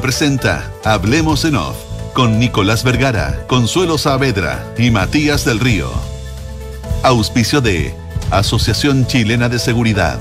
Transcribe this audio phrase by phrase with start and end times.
[0.00, 1.76] Presenta Hablemos en Off
[2.14, 5.90] con Nicolás Vergara, Consuelo Saavedra y Matías del Río.
[7.02, 7.94] Auspicio de
[8.30, 10.18] Asociación Chilena de Seguridad,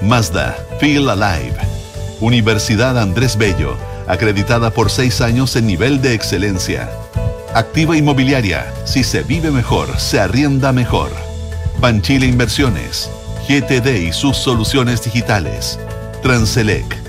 [0.00, 1.56] Mazda, Feel Alive,
[2.20, 3.76] Universidad Andrés Bello,
[4.06, 6.90] acreditada por seis años en nivel de excelencia.
[7.54, 11.10] Activa Inmobiliaria, si se vive mejor, se arrienda mejor.
[11.80, 13.10] Banchile Inversiones,
[13.48, 15.78] GTD y sus soluciones digitales.
[16.22, 17.03] Transelec,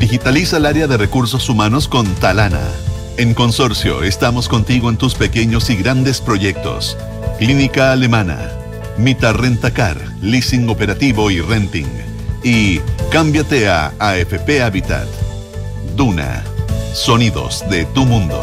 [0.00, 2.66] digitaliza el área de recursos humanos con Talana.
[3.18, 6.96] En Consorcio estamos contigo en tus pequeños y grandes proyectos.
[7.38, 8.50] Clínica Alemana,
[8.96, 11.86] Mita Rentacar, Leasing Operativo y Renting.
[12.42, 12.80] Y
[13.12, 15.06] cámbiate a AFP Habitat.
[15.96, 16.44] Duna,
[16.94, 18.42] sonidos de tu mundo.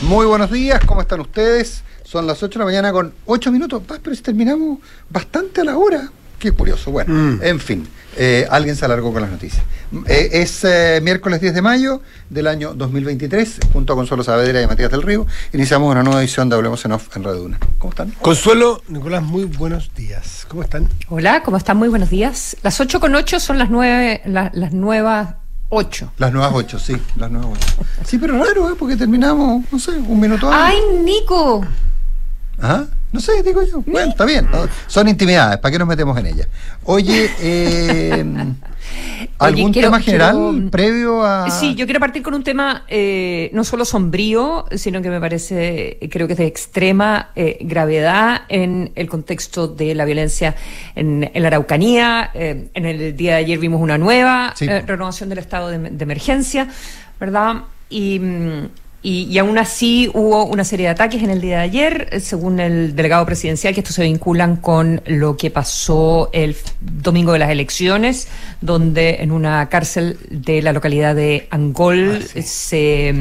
[0.00, 1.84] Muy buenos días, ¿cómo están ustedes?
[2.08, 4.78] Son las 8 de la mañana con 8 minutos, Ah, pero si terminamos
[5.10, 6.08] bastante a la hora.
[6.38, 6.90] Qué curioso.
[6.90, 7.40] Bueno, Mm.
[7.42, 9.62] en fin, eh, alguien se alargó con las noticias.
[10.06, 14.66] Eh, es eh, miércoles 10 de mayo del año 2023, junto a Consuelo Saavedra y
[14.66, 17.58] Matías del Río, iniciamos una nueva edición de Hablemos en Off en Radio Duna.
[17.78, 18.10] ¿Cómo están?
[18.22, 20.46] Consuelo, Nicolás, muy buenos días.
[20.48, 20.88] ¿Cómo están?
[21.10, 21.76] Hola, ¿cómo están?
[21.76, 22.56] Muy buenos días.
[22.62, 25.34] Las 8 con 8 son las, nueve, la- las nuevas
[25.68, 26.10] 8.
[26.16, 27.86] Las nuevas 8, sí, las nuevas 8.
[28.06, 28.76] Sí, pero raro, ¿eh?
[28.78, 30.78] Porque terminamos, no sé, un minuto antes.
[30.80, 31.62] ¡Ay, Nico!
[32.60, 32.84] ¿Ah?
[33.12, 33.82] No sé, digo yo.
[33.86, 34.46] Bueno, está bien.
[34.52, 34.66] ¿no?
[34.86, 36.48] Son intimidades, ¿para qué nos metemos en ellas?
[36.84, 38.22] Oye, eh,
[39.38, 41.48] ¿algún Oye, quiero- tema general quiero- previo a...?
[41.50, 45.98] Sí, yo quiero partir con un tema eh, no solo sombrío, sino que me parece,
[46.10, 50.54] creo que es de extrema eh, gravedad en el contexto de la violencia
[50.94, 52.30] en, en la Araucanía.
[52.34, 54.66] Eh, en el día de ayer vimos una nueva Sí.
[54.66, 56.68] eh, renovación del estado de, de emergencia,
[57.18, 57.62] ¿verdad?
[57.88, 58.68] Y, mm,
[59.02, 62.20] y, y aún así hubo una serie de ataques en el día de ayer, eh,
[62.20, 67.38] según el delegado presidencial, que estos se vinculan con lo que pasó el domingo de
[67.38, 68.26] las elecciones,
[68.60, 72.42] donde en una cárcel de la localidad de Angol Ah, sí.
[72.42, 73.14] se,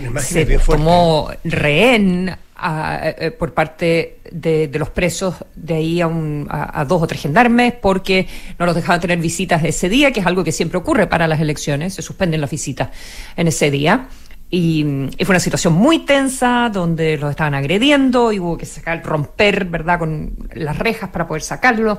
[0.00, 6.06] imágenes se tomó rehén a- eh, por parte de, de los presos de ahí a,
[6.06, 8.26] un- a- a dos o tres gendarmes porque
[8.58, 11.40] no los dejaban tener visitas ese día, que es algo que siempre ocurre para las
[11.40, 12.90] elecciones, se suspenden las visitas
[13.36, 14.06] en ese día.
[14.48, 19.02] Y, y fue una situación muy tensa donde los estaban agrediendo y hubo que sacar,
[19.04, 21.98] romper, ¿verdad?, con las rejas para poder sacarlos.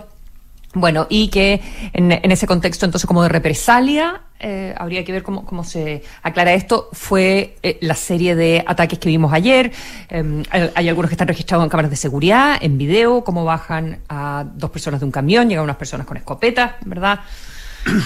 [0.73, 1.61] Bueno, y que
[1.93, 6.03] en, en ese contexto, entonces, como de represalia, eh, habría que ver cómo, cómo se
[6.21, 6.89] aclara esto.
[6.93, 9.71] Fue eh, la serie de ataques que vimos ayer.
[10.09, 13.99] Eh, hay, hay algunos que están registrados en cámaras de seguridad, en video, cómo bajan
[14.09, 17.21] a dos personas de un camión, llegan unas personas con escopetas, ¿verdad?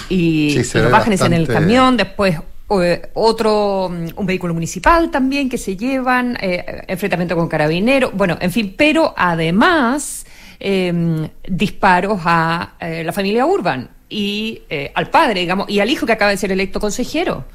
[0.08, 2.38] Y, Sí, y lo bajan y en el bastante- camión, después
[2.70, 8.38] eh, otro, mm, un vehículo municipal también que se llevan, eh, enfrentamiento con carabineros, bueno,
[8.40, 10.24] en fin, pero además
[10.58, 14.62] eh, disparos a eh, la familia Urban y
[14.94, 17.46] al padre, digamos, y al hijo que acaba de ser electo consejero,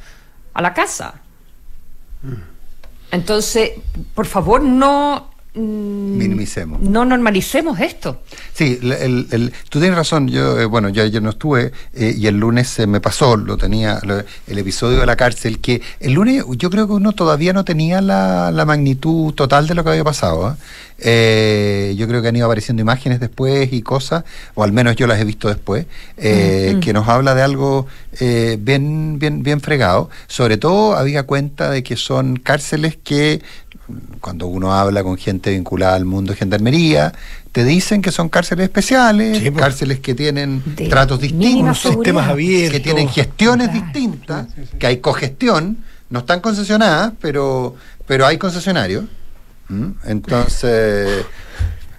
[0.56, 1.22] a la casa.
[3.12, 3.74] Entonces,
[4.16, 5.37] por favor, no...
[5.58, 6.80] mm, Minimicemos.
[6.82, 8.22] No normalicemos esto.
[8.54, 10.28] Sí, el- el- el- tú tienes razón.
[10.28, 13.58] Yo, eh, bueno, yo ayer no estuve eh, y el lunes se me pasó, lo
[13.58, 17.54] tenía, lo- el episodio de la cárcel, que el lunes yo creo que uno todavía
[17.54, 20.52] no tenía la, la magnitud total de lo que había pasado.
[20.52, 20.56] ¿eh?
[21.00, 24.24] Eh, yo creo que han ido apareciendo imágenes después y cosas,
[24.56, 25.86] o al menos yo las he visto después,
[26.18, 27.86] eh, que nos habla de algo
[28.20, 30.10] eh, bien, bien, bien fregado.
[30.28, 33.42] Sobre todo había cuenta de que son cárceles que
[34.22, 37.14] cuando uno habla con gente vinculada al mundo de gendarmería,
[37.52, 39.64] te dicen que son cárceles especiales, Sí, pues.
[39.64, 42.74] cárceles que tienen De tratos distintos, sistemas abiertos.
[42.74, 45.78] que tienen gestiones Claro, distintas, que hay cogestión,
[46.10, 47.76] no están concesionadas, pero,
[48.06, 49.06] pero hay concesionarios.
[49.70, 49.88] ¿Mm?
[50.06, 51.26] Entonces,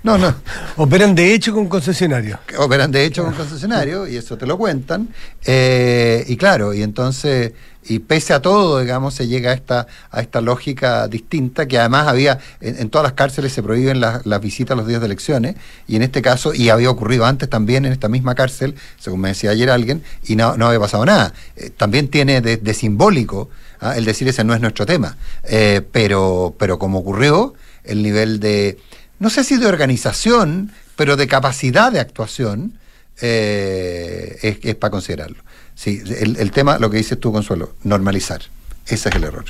[0.02, 0.34] no, no,
[0.76, 2.38] Operan de hecho con concesionarios.
[2.58, 5.08] operan de hecho con concesionarios y eso te lo cuentan.
[5.44, 7.52] Eh, y claro, y entonces,
[7.88, 12.06] y pese a todo, digamos, se llega a esta, a esta lógica distinta que además
[12.06, 15.56] había, en, todas las cárceles se prohíben las, las visitas los días de elecciones,
[15.86, 19.28] y en este caso, y había ocurrido antes también en esta misma cárcel, según me
[19.28, 21.32] decía ayer alguien, y no, no había pasado nada.
[21.56, 23.48] Eh, también tiene de, de simbólico
[23.80, 23.96] ¿ah?
[23.96, 27.54] el decir ese no es nuestro tema, Eh, pero, pero como ocurrió,
[27.84, 28.78] el nivel de,
[29.18, 32.78] no sé si de organización, pero de capacidad de actuación,
[33.20, 35.42] eh, es, es para considerarlo.
[35.78, 38.40] Sí, el, el tema, lo que dices tú, Consuelo, normalizar.
[38.84, 39.44] Ese es el error.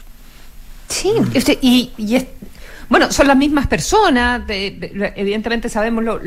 [0.88, 2.26] Sí, usted- y, y es-
[2.90, 6.20] bueno, son las mismas personas, de- de- evidentemente sabemos lo,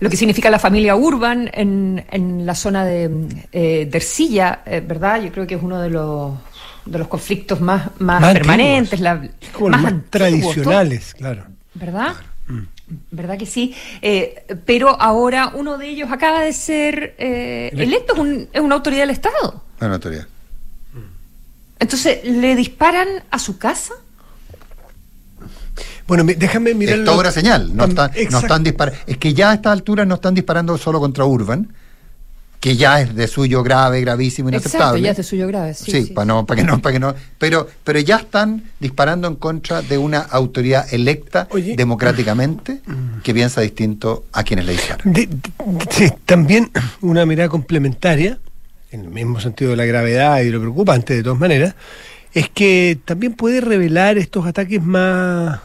[0.00, 3.10] lo que significa la familia Urban en, en la zona de,
[3.50, 5.22] eh, de Ercilla, eh, ¿verdad?
[5.22, 6.32] Yo creo que es uno de los
[6.84, 9.30] de los conflictos más, más, Más permanentes, la- más
[9.86, 11.44] antiguos, tradicionales, claro.
[11.72, 12.12] ¿verdad?
[13.10, 13.74] ¿Verdad que sí?
[14.02, 18.74] Eh, pero ahora uno de ellos acaba de ser eh, electo, es, un- es una
[18.74, 19.62] autoridad del Estado.
[19.80, 20.26] Una autoridad.
[21.78, 23.94] Entonces, ¿le disparan a su casa?
[26.06, 26.98] Bueno, déjame mirar.
[26.98, 27.74] es toda una señal.
[27.74, 29.00] No Tam- están, no están disparando.
[29.06, 31.72] Es que ya a estas alturas no están disparando solo contra Urban,
[32.64, 35.02] que ya es de suyo grave, gravísimo, Exacto, inaceptable.
[35.02, 35.74] ya es de suyo grave.
[35.74, 37.14] Sí, Sí, sí, para no, para que no, para que no.
[37.36, 41.76] Pero, pero ya están disparando en contra de una autoridad electa Oye.
[41.76, 42.80] democráticamente
[43.22, 44.76] que piensa distinto a quienes le.
[45.04, 45.40] De- de-
[45.90, 46.70] sí, también
[47.02, 48.38] una mirada complementaria,
[48.90, 51.74] en el mismo sentido de la gravedad y lo preocupante de todas maneras,
[52.32, 55.60] es que también puede revelar estos ataques más,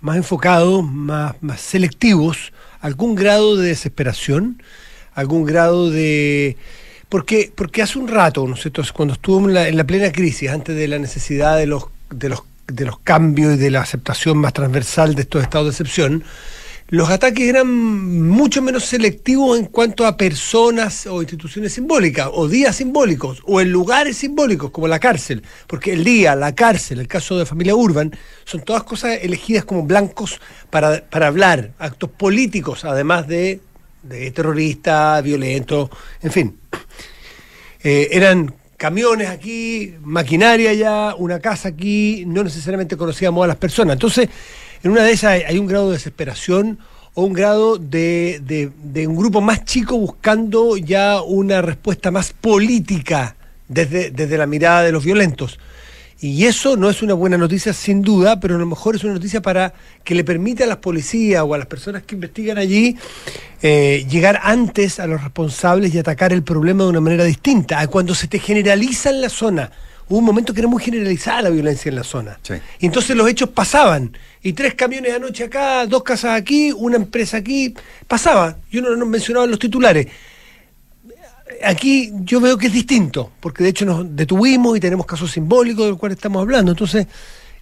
[0.00, 4.60] más enfocados, más, más selectivos, algún grado de desesperación,
[5.18, 6.56] algún grado de...
[7.08, 8.82] Porque, porque hace un rato, ¿no cierto?
[8.94, 12.28] cuando estuvo en la, en la plena crisis, antes de la necesidad de los, de,
[12.28, 16.22] los, de los cambios y de la aceptación más transversal de estos estados de excepción,
[16.90, 22.76] los ataques eran mucho menos selectivos en cuanto a personas o instituciones simbólicas, o días
[22.76, 25.42] simbólicos, o en lugares simbólicos, como la cárcel.
[25.66, 29.82] Porque el día, la cárcel, el caso de familia Urban, son todas cosas elegidas como
[29.82, 33.60] blancos para, para hablar, actos políticos, además de,
[34.08, 35.90] de terroristas, violentos,
[36.22, 36.58] en fin.
[37.82, 43.94] Eh, eran camiones aquí, maquinaria allá, una casa aquí, no necesariamente conocíamos a las personas.
[43.94, 44.28] Entonces,
[44.82, 46.78] en una de esas hay, un grado de desesperación
[47.14, 52.32] o un grado de, de- de un grupo más chico buscando ya una respuesta más
[52.32, 53.36] política
[53.68, 55.58] desde, desde la mirada de los violentos.
[56.20, 59.14] Y eso no es una buena noticia sin duda, pero a lo mejor es una
[59.14, 59.72] noticia para
[60.02, 62.96] que le permita a las policías o a las personas que investigan allí
[63.62, 67.78] eh, llegar antes a los responsables y atacar el problema de una manera distinta.
[67.78, 69.70] A cuando se te generaliza en la zona.
[70.08, 72.40] Hubo un momento que era muy generalizada la violencia en la zona.
[72.42, 72.54] Sí.
[72.80, 74.16] Y entonces los hechos pasaban.
[74.42, 77.74] Y tres camiones anoche acá, dos casas aquí, una empresa aquí.
[78.08, 78.56] Pasaba.
[78.72, 80.08] Yo no, no mencionaba en los titulares
[81.64, 85.86] aquí yo veo que es distinto, porque de hecho nos detuvimos y tenemos casos simbólicos
[85.86, 86.72] del cual estamos hablando.
[86.72, 87.06] Entonces,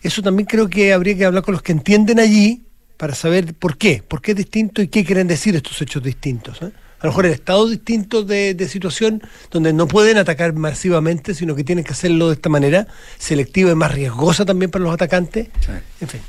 [0.02, 2.62] eso también creo que habría que hablar con los que entienden allí
[2.96, 6.62] para saber por qué, por qué es distinto y qué quieren decir estos hechos distintos.
[6.62, 6.70] ¿eh?
[7.00, 11.54] A lo mejor el estado distinto de, de situación donde no pueden atacar masivamente, sino
[11.54, 12.86] que tienen que hacerlo de esta manera,
[13.18, 15.48] selectiva y más riesgosa también para los atacantes.
[15.60, 15.72] Sí.
[16.00, 16.20] En fin.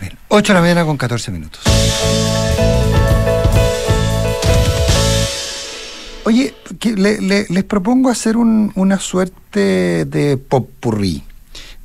[0.00, 1.62] Bien, 8 de la mañana con 14 minutos.
[6.24, 6.54] Oye,
[6.96, 11.22] le- les propongo hacer un- una suerte de popurrí,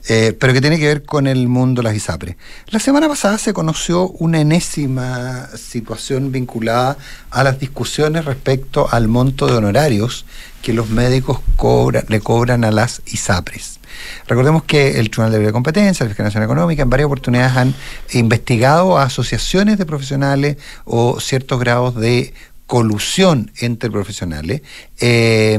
[0.07, 2.38] eh, pero que tiene que ver con el mundo de las ISAPRES.
[2.68, 6.97] La semana pasada se conoció una enésima situación vinculada
[7.31, 10.25] a las discusiones respecto al monto de honorarios
[10.62, 13.80] que los médicos cobran, le cobran a las ISAPRES.
[14.27, 17.74] Recordemos que el Tribunal de Libre Competencia, la Fiscalización Económica, en varias oportunidades han
[18.13, 20.56] investigado a asociaciones de profesionales
[20.86, 22.33] o ciertos grados de
[22.69, 24.62] colusión entre profesionales
[25.01, 25.57] eh,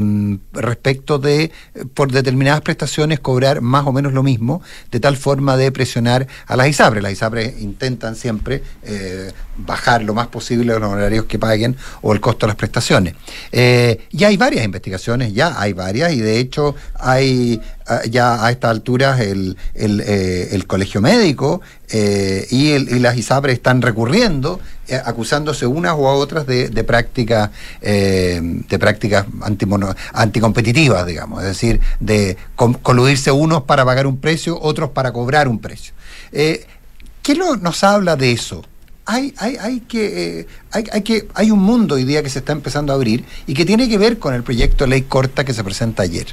[0.53, 1.51] respecto de,
[1.93, 4.61] por determinadas prestaciones, cobrar más o menos lo mismo,
[4.91, 7.03] de tal forma de presionar a las ISAPRES.
[7.03, 12.19] Las ISAPRES intentan siempre eh, bajar lo más posible los honorarios que paguen o el
[12.21, 13.15] costo de las prestaciones.
[13.51, 18.51] Eh, ya hay varias investigaciones, ya hay varias, y de hecho hay ah, ya a
[18.51, 24.59] estas alturas el, eh, el colegio médico eh, y, el- y las ISAPRES están recurriendo,
[25.05, 27.49] acusándose unas u otras de, prácticas
[27.81, 34.91] de prácticas antimono- anticompetitivas, digamos, es decir, de coludirse unos para pagar un precio, otros
[34.91, 35.93] para cobrar un precio.
[36.31, 36.65] Eh,
[37.21, 38.65] ¿Qué nos habla de eso?
[39.05, 42.39] Hay, hay, hay, que, eh, hay, hay que, hay un mundo hoy día que se
[42.39, 45.43] está empezando a abrir y que tiene que ver con el proyecto de ley corta
[45.43, 46.27] que se presenta ayer.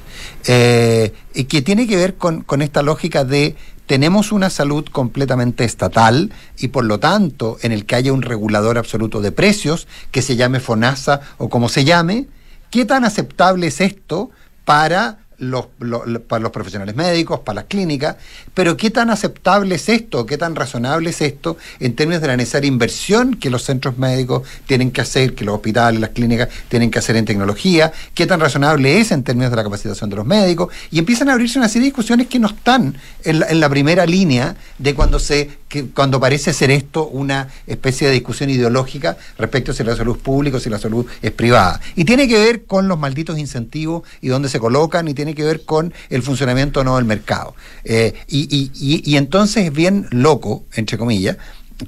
[0.46, 5.64] Eh, y que tiene que ver con, con esta lógica de tenemos una salud completamente
[5.64, 10.20] estatal y por lo tanto en el que haya un regulador absoluto de precios que
[10.20, 12.26] se llame FONASA o como se llame,
[12.70, 14.30] ¿qué tan aceptable es esto
[14.64, 18.16] para los, lo- lo- para los profesionales médicos, para las clínicas,
[18.54, 22.36] pero qué tan aceptable es esto, qué tan razonable es esto en términos de la
[22.36, 26.90] necesaria inversión que los centros médicos tienen que hacer, que los hospitales, las clínicas tienen
[26.90, 30.26] que hacer en tecnología, qué tan razonable es en términos de la capacitación de los
[30.26, 33.60] médicos, y empiezan a abrirse una serie de discusiones que no están en la, en
[33.60, 38.48] la primera línea de cuando se que cuando parece ser esto una especie de discusión
[38.48, 41.78] ideológica respecto a si la salud es pública o si la salud es privada.
[41.94, 45.64] Y tiene que ver con los malditos incentivos y dónde se colocan, y que ver
[45.64, 47.54] con el funcionamiento o no del mercado.
[47.84, 51.36] Eh, y, y- y- y entonces es bien loco, entre comillas,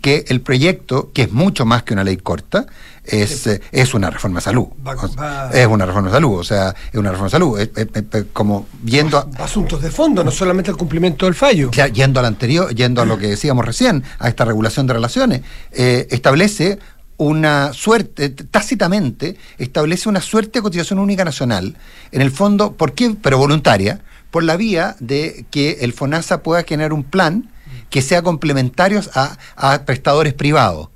[0.03, 2.67] que el proyecto, que es mucho más que una ley corta,
[3.05, 4.67] es, eh, es una reforma de salud.
[4.87, 7.59] Va- va- Es una reforma de salud, o sea, es una reforma de salud.
[7.59, 11.71] Es- es- es- como viendo a- Asuntos de fondo, no solamente el cumplimiento del fallo.
[11.73, 15.41] ya yendo al anterior, yendo a lo que decíamos recién, a esta regulación de relaciones,
[15.73, 16.79] eh, establece
[17.21, 21.77] una suerte, tácitamente, establece una suerte de cotización única nacional,
[22.13, 23.15] en el fondo, ¿por qué?
[23.21, 24.01] Pero voluntaria,
[24.31, 27.51] por la vía de que el FONASA pueda generar un plan
[27.91, 30.89] que sea complementario a, a prestadores privados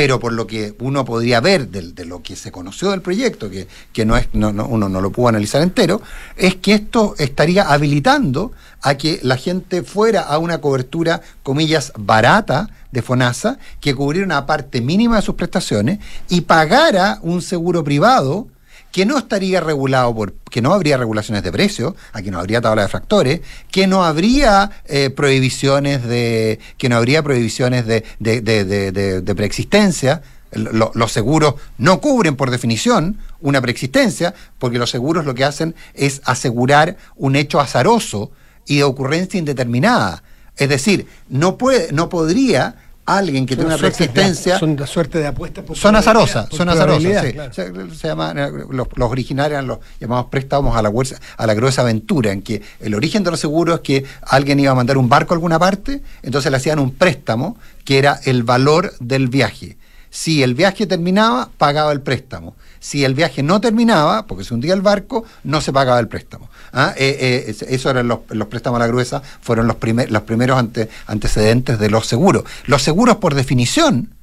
[0.00, 3.68] pero por lo que uno podría ver de, lo que se conoció del proyecto, que,
[3.92, 6.00] que no es, no, no- uno no lo pudo analizar entero,
[6.38, 12.70] es que esto estaría habilitando a que la gente fuera a una cobertura, comillas, barata
[12.92, 15.98] de FONASA, que cubriera una parte mínima de sus prestaciones
[16.30, 18.48] y pagara un seguro privado
[18.92, 22.82] que no estaría regulado por, que no habría regulaciones de precios, aquí no habría tabla
[22.82, 29.34] de fractores, que no habría eh, prohibiciones de, que no habría prohibiciones de, de, de-
[29.34, 30.22] preexistencia.
[30.52, 35.74] Lo- los seguros no cubren por definición una preexistencia, porque los seguros lo que hacen
[35.94, 38.32] es asegurar un hecho azaroso
[38.66, 40.22] y de ocurrencia indeterminada.
[40.56, 42.74] Es decir, no puede, no podría
[43.16, 45.64] alguien que Son tiene una de- preexistencia Son la suerte de apuestas.
[45.78, 47.32] son azarosas, son azarosas, probabilidad, sí.
[47.32, 47.52] claro.
[47.90, 51.46] Se, se llaman, eh, los, los originarios eran los llamados préstamos a la, huerza- a
[51.46, 54.74] la gruesa aventura, en que el origen de los seguros es que alguien iba a
[54.74, 58.92] mandar un barco a alguna parte, entonces le hacían un préstamo que era el valor
[59.00, 59.76] del viaje.
[60.10, 62.56] Si el viaje terminaba, pagaba el préstamo.
[62.80, 66.48] Si el viaje no terminaba, porque se hundía el barco, no se pagaba el préstamo.
[66.72, 66.94] ¿Ah?
[66.96, 70.58] Eh, eh, es- eso eran los, préstamos a la gruesa, fueron los, primer- los primeros
[70.58, 72.44] ante- antecedentes de los seguros.
[72.66, 74.14] Los seguros, por definición,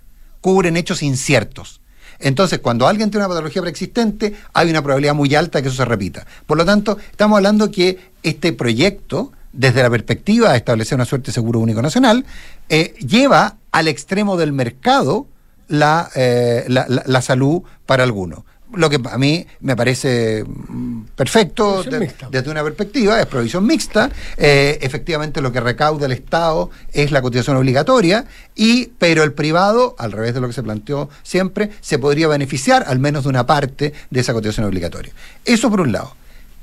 [0.41, 1.81] cubren hechos inciertos.
[2.19, 5.77] Entonces, cuando alguien tiene una patología preexistente, hay una probabilidad muy alta de que eso
[5.77, 6.25] se repita.
[6.47, 11.27] Por lo tanto, estamos hablando que este proyecto, desde la perspectiva de establecer una suerte
[11.27, 12.25] de seguro único nacional,
[12.69, 15.27] eh, lleva al extremo del mercado
[15.67, 18.39] la, eh, la, la- la salud para algunos.
[18.73, 21.99] Lo que a mí me parece mm, perfecto de-
[22.31, 24.09] desde una perspectiva, es provisión mixta.
[24.35, 29.95] eh, efectivamente, lo que recauda el Estado es la cotización obligatoria, y, pero el privado,
[29.97, 33.45] al revés de lo que se planteó siempre, se podría beneficiar al menos de una
[33.45, 35.13] parte de esa cotización obligatoria.
[35.45, 36.13] Eso por un lado.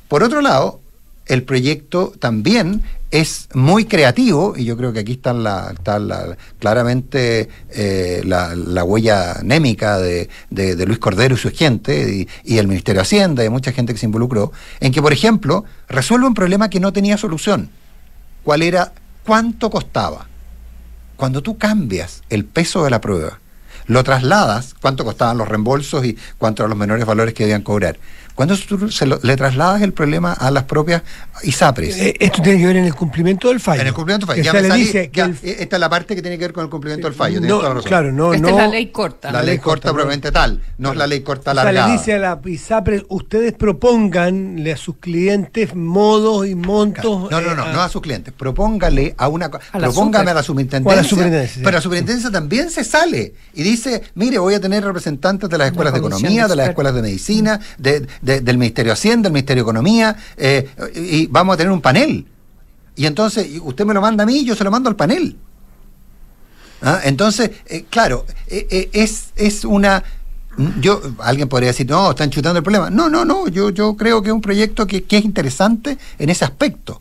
[0.08, 0.80] Por otro lado,
[1.26, 6.36] el proyecto también es muy creativo y yo creo que aquí está, la, está la-
[6.58, 10.28] claramente eh, la, la huella anémica de
[10.86, 13.98] Luis Cordero y su gente y, y el Ministerio de Hacienda y mucha gente que
[14.00, 17.70] se involucró, en que, por ejemplo, resuelve un problema que no tenía solución.
[18.42, 18.92] ¿Cuál era?
[19.24, 20.26] ¿Cuánto costaba?
[21.16, 23.38] Cuando tú cambias el peso de la prueba,
[23.86, 27.98] lo trasladas, cuánto costaban los reembolsos y cuánto eran los menores valores que debían cobrar.
[28.34, 31.02] Cuando tú se lo- le trasladas el problema a las propias
[31.42, 31.96] ISAPRES.
[31.98, 33.80] Eh, Esto tiene que ver en el cumplimiento del fallo.
[33.82, 34.44] En el cumplimiento del fallo.
[34.44, 36.36] Ya me le salí, dice que ya, el- eh, esta es la parte que tiene
[36.38, 37.40] que ver con el cumplimiento del fallo.
[37.40, 37.88] no, toda la razón.
[37.88, 38.56] claro, no, Esta no.
[38.56, 39.30] es la ley corta.
[39.32, 39.94] La ley corta ¿no?
[39.94, 43.52] probablemente tal, no es la ley corta O sea, le dice a la ISAPRES, ustedes
[43.52, 47.30] proponganle a sus clientes modos y montos.
[47.30, 48.34] No, no, no, eh, no a sus clientes.
[48.36, 49.46] Propóngale a una.
[49.46, 50.30] A la propóngame super.
[50.30, 50.96] a la O a superintendencia.
[51.02, 51.62] la superintendencia.
[51.62, 55.68] Pero la superintendencia también se sale y dice: mire, voy a tener representantes de las
[55.68, 59.28] escuelas de economía, de de las escuelas de medicina, de- de- del Ministerio de Hacienda,
[59.28, 62.26] del Ministerio de Economía, eh, y vamos a tener un panel.
[62.96, 65.36] Y entonces, usted me lo manda a mí y yo se lo mando al panel.
[66.82, 67.00] ¿Ah?
[67.04, 70.02] Entonces, eh, claro, eh, eh, es, es una...
[70.80, 72.88] Yo, alguien podría decir, no, están chutando el problema.
[72.90, 76.30] No, no, no, yo, yo creo que es un proyecto que, que es interesante en
[76.30, 77.00] ese aspecto,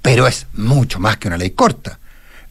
[0.00, 1.98] pero es mucho más que una ley corta.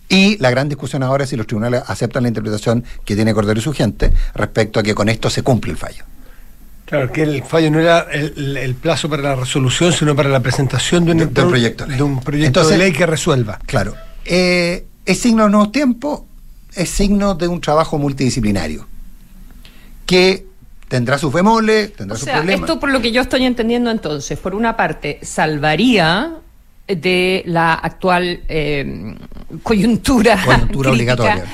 [0.10, 3.60] Y la gran discusión ahora es si los tribunales aceptan la interpretación que tiene Cordero
[3.60, 6.04] y su gente respecto a que con esto se cumple el fallo.
[6.86, 10.42] Claro, que el fallo no era el, el plazo para la resolución, sino para la
[10.42, 13.60] presentación de un, De- de un proyecto de un proyecto Entonces- de ley que resuelva.
[13.66, 16.22] Claro, eh, es signo de nuevos tiempos,
[16.76, 18.88] es signo de un trabajo multidisciplinario
[20.06, 20.46] que
[20.88, 22.62] tendrá sus bemoles, tendrá O sus sea, problemas.
[22.62, 26.36] esto por lo que yo estoy entendiendo entonces, por una parte, salvaría
[26.88, 29.16] de la actual eh,
[29.64, 31.46] coyuntura, coyuntura obligatoria.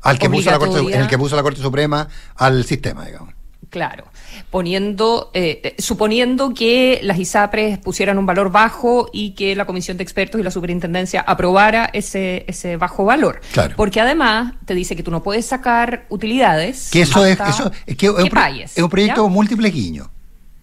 [0.00, 0.96] Al que puso la Corte, obligatoria.
[0.96, 3.34] en el que puso la Corte Suprema al sistema, digamos.
[3.68, 4.04] Claro,
[4.50, 9.96] poniendo, eh, eh, suponiendo que las ISAPRES pusieran un valor bajo y que la Comisión
[9.96, 13.40] de Expertos y la Superintendencia aprobara ese, ese bajo valor.
[13.52, 13.74] Claro.
[13.76, 16.88] Porque además te dice que tú no puedes sacar utilidades.
[16.90, 19.22] Que eso es, eso es que es un, que pro- pagues, es un proyecto ¿ya?
[19.22, 20.08] con múltiples guiños.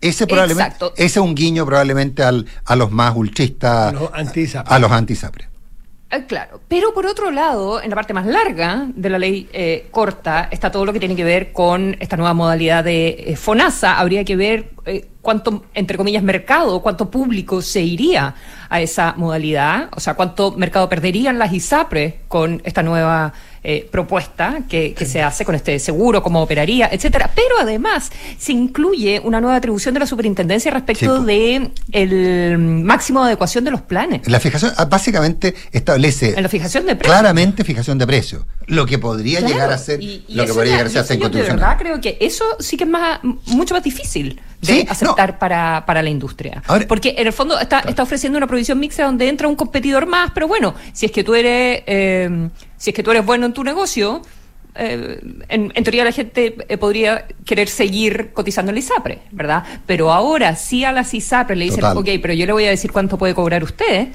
[0.01, 0.93] Ese probablemente, Exacto.
[0.97, 4.71] ese es un guiño probablemente al, a los más ultristas, A los anti-ISAPRES.
[4.71, 5.47] a los anti-ISAPRES.
[6.15, 9.87] Eh, Claro, pero por otro lado, en la parte más larga de la ley eh,
[9.91, 13.99] corta está todo lo que tiene que ver con esta nueva modalidad de eh, FONASA.
[13.99, 18.35] Habría que ver eh, cuánto, entre comillas, mercado, cuánto público se iría
[18.69, 24.59] a esa modalidad, o sea, cuánto mercado perderían las ISAPRES con esta nueva eh, propuesta
[24.69, 27.31] que, que, se hace con este seguro, cómo operaría, etcétera.
[27.33, 33.21] Pero además se incluye una nueva atribución de la superintendencia respecto sí, de el máximo
[33.21, 34.27] de adecuación de los planes.
[34.27, 37.17] La fijación ah, básicamente establece en la fijación de precios.
[37.19, 40.53] claramente fijación de precios, lo que podría Claro, llegar a ser y- y lo que
[40.53, 43.73] podría llegar a ser yo de verdad creo que eso sí que es más mucho
[43.73, 46.61] más difícil de Sí, aceptar para, para la industria.
[46.67, 50.05] Ahora- Porque en el fondo está, está ofreciendo una provisión mixta donde entra un competidor
[50.05, 53.45] más, pero bueno, si es que tú eres eh, si es que tú eres bueno
[53.45, 54.21] en tu negocio,
[54.77, 59.63] eh, en, en teoría la gente eh, podría querer seguir cotizando en la ISAPRE, ¿verdad?
[59.85, 61.97] Pero ahora sí a las ISAPRE le dicen, Total.
[61.97, 64.09] ok, pero yo le voy a decir cuánto puede cobrar usted.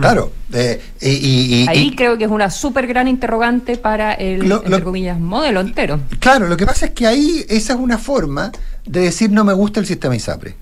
[0.00, 4.48] Claro, eh, y, y- y- Ahí creo que es una súper gran interrogante para el,
[4.48, 6.00] Lo- entre lo- comillas, modelo entero.
[6.18, 8.50] Claro, lo que pasa es que ahí esa es una forma
[8.84, 10.54] de decir no me gusta el sistema ISAPRE.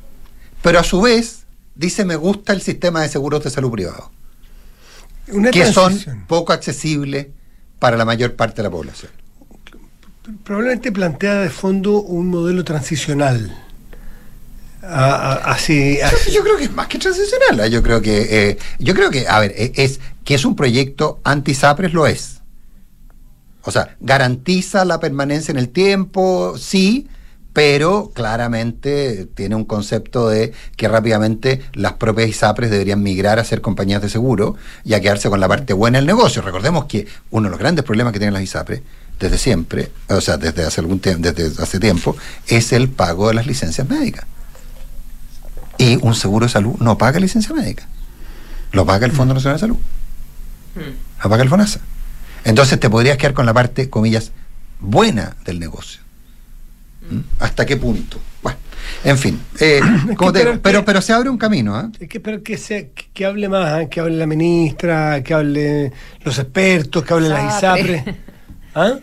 [0.62, 4.10] Pero a su vez dice me gusta el sistema de seguros de salud privado,
[5.32, 7.28] Una que son poco accesibles
[7.78, 9.10] para la mayor parte de la población.
[10.44, 13.56] Probablemente plantea de fondo un modelo transicional.
[14.82, 16.32] Así, Yo, así.
[16.32, 17.60] yo creo que es más que transicional.
[17.60, 17.70] ¿eh?
[17.70, 21.20] Yo creo que, eh, yo creo que, a ver, eh, es que es un proyecto
[21.24, 22.40] anti-SAPRES, lo es.
[23.62, 27.08] O sea, garantiza la permanencia en el tiempo, sí,
[27.52, 33.61] pero claramente tiene un concepto de que rápidamente las propias ISAPRES deberían migrar a ser
[33.61, 36.42] compañías de seguro y a quedarse con la parte buena del negocio.
[36.42, 38.83] Recordemos que uno de los grandes problemas que tienen las ISAPRES
[39.19, 42.16] desde siempre, o sea, desde hace algún tiempo, desde hace tiempo,
[42.47, 44.25] es el pago de las licencias médicas.
[45.76, 47.87] Y un seguro de salud no paga licencia médica.
[48.73, 49.78] Lo paga el Fondo Nacional de Salud.
[51.23, 51.80] Lo paga el FONASA.
[52.45, 54.33] Entonces te podrías quedar con la parte, comillas,
[54.78, 56.00] buena del negocio.
[57.38, 58.21] ¿Hasta qué punto?
[58.43, 58.59] Bueno,
[59.05, 59.40] en fin.
[59.59, 59.81] eh,
[60.17, 61.75] como te pero digo, es pero, que- pero se abre un camino.
[61.76, 61.90] ¿ah?
[62.00, 63.88] Hay que esperar que, sea, que, que hable más, ¿eh?
[63.90, 65.93] que hable la ministra, que hable
[66.25, 67.97] los expertos, que hable las Sapre.
[67.97, 68.17] ISAPRE.
[68.75, 68.95] ¿Ah?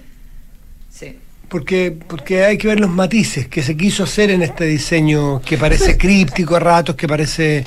[0.90, 1.18] Sí.
[1.50, 5.58] Porque, porque hay que ver los matices que se quiso hacer en este diseño que
[5.58, 7.64] parece críptico a ratos, que parece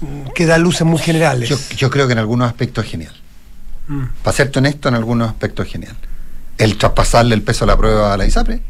[0.00, 1.48] mm, que da luces muy generales.
[1.48, 3.14] Yo, yo creo que en algunos aspectos es genial.
[3.88, 4.02] Mm.
[4.22, 5.96] Para serte honesto, en algunos aspectos es genial.
[6.58, 8.60] El traspasarle el peso a la prueba a la ISAPRE.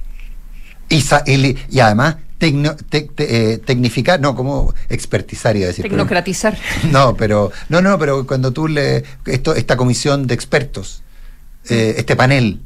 [0.89, 5.83] Y, y, y además tecno- te- te- eh, tecnificar, no, como expertizar, iba a decir.
[5.83, 6.59] pero- Tecnocratizar.
[6.91, 11.03] No, pero no, no, pero cuando tú le esto esta comisión de expertos,
[11.69, 12.61] eh, este panel,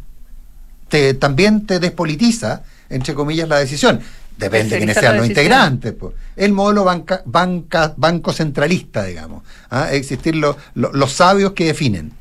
[0.89, 4.01] te también te despolitiza entre comillas la decisión.
[4.39, 5.45] Depende de quiénes sean los decisión.
[5.45, 5.93] integrantes.
[5.95, 6.15] pues.
[6.37, 9.43] El modelo banca, banca, banco centralista, digamos.
[9.71, 9.89] ¿ah?
[9.93, 12.13] Existir lo- lo- los sabios que definen.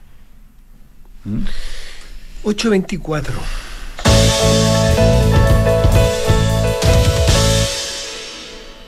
[2.44, 3.34] 824.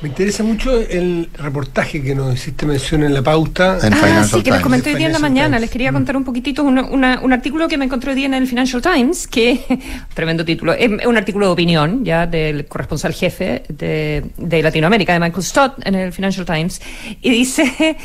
[0.01, 3.79] Me interesa mucho el reportaje que nos hiciste mención en la pauta.
[3.83, 5.47] En ah, Financial sí, que les comenté hoy día en la mañana.
[5.57, 5.61] Times.
[5.61, 5.95] Les quería Mm.
[5.95, 8.81] contar un poquitito una- una- un artículo que me encontré hoy día en el Financial
[8.81, 9.59] Times, que,
[10.13, 15.19] tremendo título, es un artículo de opinión ya del corresponsal jefe de, de Latinoamérica, de
[15.19, 16.81] Michael Stott, en el Financial Times,
[17.21, 17.97] y dice, eh,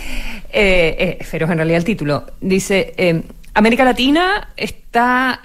[0.52, 3.22] eh, feroz en realidad el título, dice, eh,
[3.54, 5.40] América Latina está...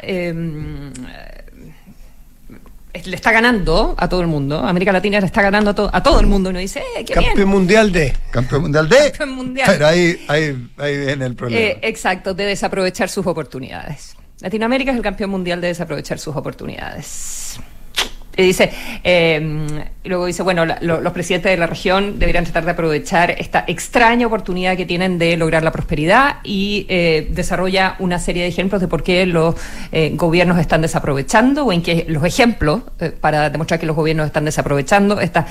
[3.06, 4.60] le está ganando a todo el mundo.
[4.60, 6.49] América Latina le está ganando a, to- a todo el mundo.
[6.49, 7.32] Y uno dice, eh, qué bien.
[7.32, 8.13] Campeón mundial de.
[8.32, 8.97] Campeón mundial de.
[9.12, 9.67] Campeón mundial.
[9.71, 11.62] Pero ahí, ahí, ahí viene el problema.
[11.62, 14.15] Eh, exacto, de desaprovechar sus oportunidades.
[14.41, 17.60] Latinoamérica es el campeón mundial de desaprovechar sus oportunidades.
[18.39, 18.71] Y dice,
[19.04, 19.67] eh,
[20.04, 23.32] y luego dice, bueno, la- lo- los presidentes de la región deberían tratar de aprovechar
[23.32, 28.49] esta extraña oportunidad que tienen de lograr la prosperidad y eh, desarrolla una serie de
[28.49, 29.56] ejemplos de por qué los
[29.91, 34.25] eh, gobiernos están desaprovechando o en qué los ejemplos eh, para demostrar que los gobiernos
[34.25, 35.45] están desaprovechando esta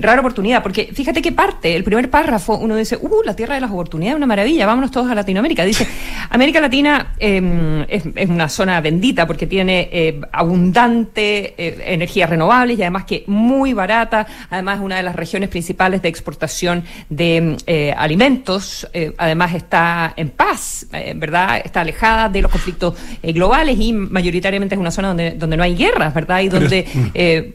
[0.00, 0.62] rara oportunidad.
[0.62, 4.16] Porque fíjate que parte, el primer párrafo, uno dice, uh, la tierra de las oportunidades,
[4.16, 5.64] una maravilla, vámonos todos a Latinoamérica.
[5.64, 5.86] Dice,
[6.30, 12.82] América Latina eh, es, es una zona bendita porque tiene abundante eh, energías renovables y
[12.82, 17.92] además que muy barata, además es una de las regiones principales de exportación de eh,
[17.96, 21.60] alimentos, eh, además está en paz, eh, ¿verdad?
[21.64, 25.64] Está alejada de los conflictos eh, globales y mayoritariamente es una zona donde, donde no
[25.64, 26.40] hay guerras, ¿verdad?
[26.40, 27.06] Y Pero donde mm.
[27.14, 27.54] eh,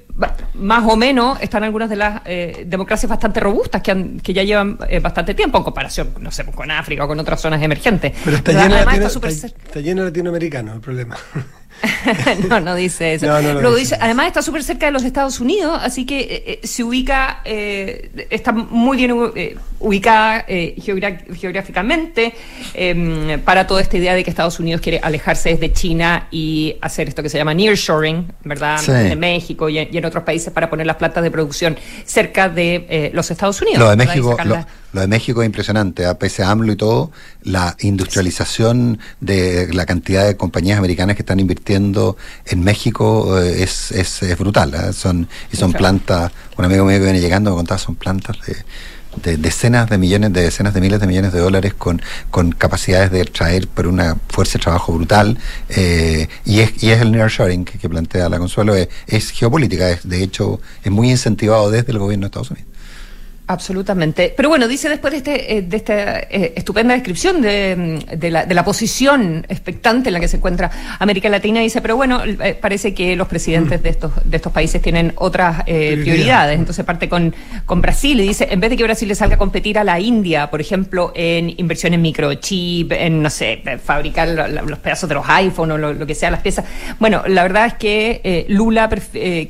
[0.55, 4.43] más o menos están algunas de las eh, democracias bastante robustas que, han- que ya
[4.43, 8.11] llevan eh, bastante tiempo en comparación, no sé, con África o con otras zonas emergentes.
[8.25, 11.15] Pero está de Además latino- está lleno de latinoamericanos el problema.
[12.49, 13.27] no, no dice eso.
[13.41, 16.83] Luego dice, además está súper cerca de los Estados Unidos, así que eh, eh, se
[16.83, 19.13] ubica, eh, está muy bien
[19.79, 22.33] ubicada geográficamente
[22.73, 27.07] em, para toda esta idea de que Estados Unidos quiere alejarse desde China y hacer
[27.07, 28.81] esto que se llama nearshoring, ¿verdad?
[28.85, 33.31] De México y, en otros países para poner las plantas de producción cerca de los
[33.31, 33.79] Estados Unidos.
[33.79, 34.37] Lo de México,
[34.93, 37.12] lo, de México es impresionante, a pese a AMLO y todo,
[37.43, 43.91] la industrialización de la cantidad de compañías americanas que están invirtiendo en México eh, es,
[43.91, 44.73] es, brutal.
[44.73, 44.93] ¿eh?
[44.93, 49.38] Son, y son plantas, un amigo mío que viene llegando me contaba, son plantas de,
[49.38, 53.25] decenas de millones, de decenas de miles de millones de dólares con, con capacidades de
[53.25, 55.38] traer por una fuerza de trabajo brutal.
[55.69, 59.89] Eh, y, es, y es el nearshoring que, que plantea la Consuelo, es, es geopolítica,
[59.89, 62.68] es, de hecho es muy incentivado desde el gobierno de Estados Unidos.
[63.49, 64.31] Absolutamente.
[64.38, 68.45] Pero bueno, dice después de, este, eh, de esta eh, estupenda descripción de, de, la,
[68.45, 72.53] de, la, posición expectante en la que se encuentra América Latina, dice, pero bueno, eh,
[72.53, 76.59] parece que los presidentes de estos, de estos países tienen otras prioridades.
[76.59, 77.33] Entonces parte con,
[77.65, 79.99] con Brasil y dice, en vez de que Brasil le salga a competir a la
[79.99, 85.27] India, por ejemplo, en inversión en microchip, en, no sé, fabricar los pedazos de los
[85.27, 86.65] iPhones o lo, que sea, las piezas.
[86.99, 88.88] Bueno, la verdad es que Lula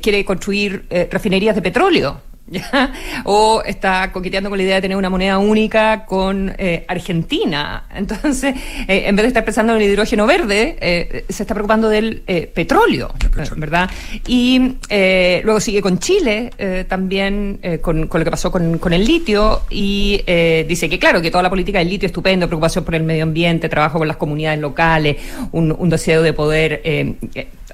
[0.00, 2.29] quiere construir refinerías de petróleo
[3.24, 7.84] o está coqueteando con la idea de tener una moneda única con eh, Argentina.
[7.94, 8.54] Entonces,
[8.88, 12.22] eh, en vez de estar pensando en el hidrógeno verde, eh, se está preocupando del
[12.54, 13.12] petróleo,
[13.56, 13.90] ¿verdad?
[14.26, 14.76] Y
[15.44, 16.50] luego sigue con Chile,
[16.88, 20.22] también con, lo que pasó con, con el litio, y
[20.66, 23.24] dice que, claro, que toda la política del litio es estupendo, preocupación por el medio
[23.24, 25.16] ambiente, trabajo con las comunidades locales,
[25.52, 26.82] un, un deseo de poder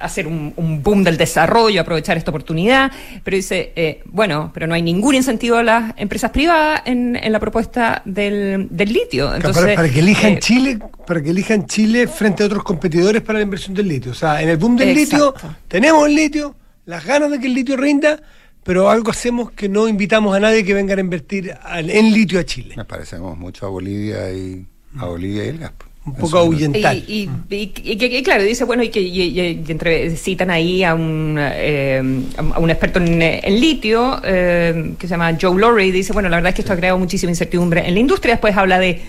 [0.01, 2.91] hacer un, boom del desarrollo, aprovechar esta oportunidad,
[3.23, 7.31] pero dice, eh, bueno, pero no hay ningún incentivo a las empresas privadas en, en
[7.31, 9.33] la propuesta del, del litio.
[9.33, 13.39] Entonces, para, que elijan eh, Chile, para que elijan Chile frente a otros competidores para
[13.39, 14.11] la inversión del litio.
[14.11, 15.33] O sea, en el boom del litio
[15.67, 16.55] tenemos el litio,
[16.85, 18.21] las ganas de que el litio rinda,
[18.63, 22.43] pero algo hacemos que no invitamos a nadie que venga a invertir en litio a
[22.43, 22.75] Chile.
[22.75, 24.65] Nos parecemos mucho a Bolivia y
[24.97, 25.71] a Bolivia y el gas
[26.07, 27.03] un poco ahuyental.
[27.07, 32.01] Y, y, claro, dice, bueno, y que entre, citan ahí a un, eh,
[32.37, 36.49] a un experto en, litio, eh, que se llama Joe Lorry, dice, bueno, la verdad
[36.49, 38.35] es que esto ha creado muchísima incertidumbre en la industria.
[38.35, 39.01] Después habla de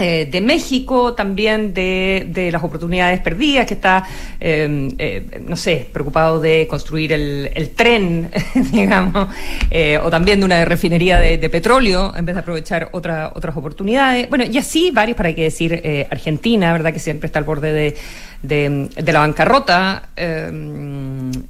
[0.00, 4.04] eh, de México, también de, de, las oportunidades perdidas, que está,
[4.38, 8.30] em, eh, no sé, preocupado de construir el, tren,
[8.72, 9.28] digamos,
[9.70, 14.28] eh, o también de una refinería de, petróleo, en vez de aprovechar otra, otras oportunidades.
[14.28, 16.92] Bueno, y así varios, para qué decir, Argentina, ¿verdad?
[16.92, 17.96] Que siempre está al borde de,
[18.42, 20.50] de, la bancarrota eh,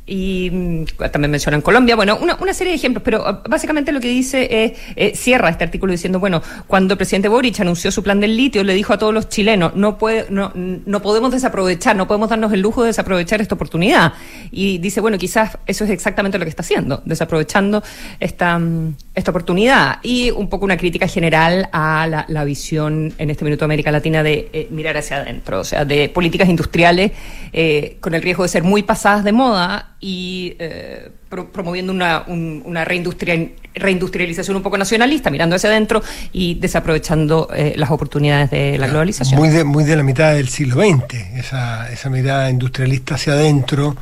[0.06, 1.94] y mm, también mencionan Colombia.
[1.94, 5.50] Bueno, una, una, serie de ejemplos, pero ah, básicamente lo que dice es, eh, cierra
[5.50, 8.92] este artículo diciendo, bueno, cuando el presidente Boric anunció su plan del litio, le dijo
[8.92, 12.83] a todos los chilenos, no, puede, no, no podemos desaprovechar, no podemos darnos el lujo
[12.83, 14.14] de desaprovechar esta oportunidad.
[14.50, 17.83] Y dice, bueno, quizás eso es exactamente lo que está haciendo, desaprovechando
[18.18, 19.98] esta, mm, esta oportunidad.
[20.03, 23.90] Y un poco una crítica general a la, la visión en este minuto de América
[23.92, 27.12] Latina de eh, mirar hacia adentro, o sea, de políticas industriales
[27.53, 32.85] eh, con el riesgo de ser muy pasadas de moda y eh, promoviendo una, una
[32.85, 39.38] reindustrialización un poco nacionalista, mirando hacia adentro y desaprovechando eh, las oportunidades de la globalización.
[39.38, 43.97] Muy de, muy de la mitad del siglo XX, esa, esa mirada industrialista hacia adentro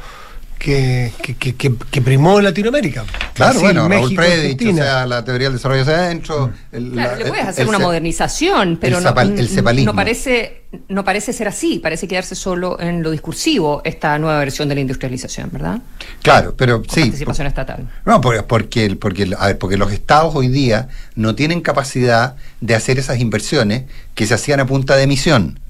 [0.59, 3.05] que, que, que, que, primó en Latinoamérica.
[3.33, 6.53] Claro, bueno, México, Raúl o sea, la teoría del desarrollo hacia adentro.
[6.73, 6.93] Mm.
[6.93, 12.09] claro, le puedes hacer una modernización, pero no, no, parece, no parece ser así, parece
[12.09, 15.81] quedarse solo en lo discursivo esta nueva versión de la industrialización, ¿verdad?
[16.23, 17.03] Claro, pero sí.
[17.03, 17.89] Participación estatal.
[18.05, 22.75] No, porque, porque, porque, a ver, porque los estados hoy día no tienen capacidad de
[22.75, 23.85] hacer esas inversiones
[24.17, 25.61] que se hacían a punta de emisión.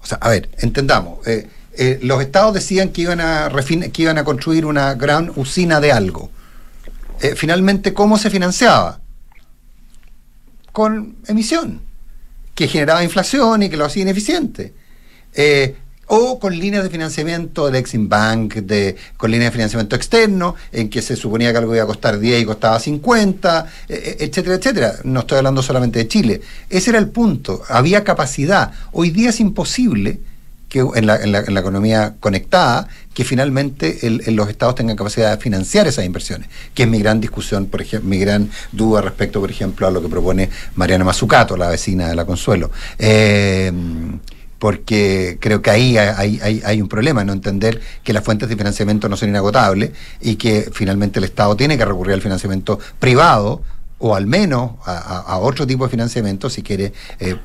[0.00, 1.26] O sea, a ver, entendamos.
[1.26, 1.48] Eh,
[1.80, 3.52] eh, los estados decían que iban, a
[3.92, 6.28] que iban a construir una gran usina de algo.
[7.20, 9.00] Eh, finalmente, ¿cómo se financiaba?
[10.72, 11.80] Con emisión,
[12.56, 14.74] que generaba inflación y que lo hacía ineficiente.
[15.34, 15.76] Eh,
[16.08, 20.90] o con líneas de financiamiento del Exim Bank, de, con líneas de financiamiento externo, en
[20.90, 24.94] que se suponía que algo iba a costar 10 y costaba 50, etcétera, etcétera.
[25.04, 26.40] No estoy hablando solamente de Chile.
[26.70, 27.62] Ese era el punto.
[27.68, 28.72] Había capacidad.
[28.90, 30.18] Hoy día es imposible
[30.68, 34.96] que en la, en la, en la economía conectada, que finalmente el, los estados tengan
[34.96, 39.00] capacidad de financiar esas inversiones, que es mi gran discusión, por ejemplo, mi gran duda
[39.00, 42.70] respecto, por ejemplo, a lo que propone Mariana Mazzucato, la vecina de la Consuelo.
[42.98, 43.72] Eh,
[44.58, 48.56] porque creo que ahí hay, hay, hay, un problema, no entender que las fuentes de
[48.56, 53.62] financiamiento no son inagotables y que finalmente el Estado tiene que recurrir al financiamiento privado
[54.00, 57.36] o al menos a, otro tipo de financiamiento si quiere eh,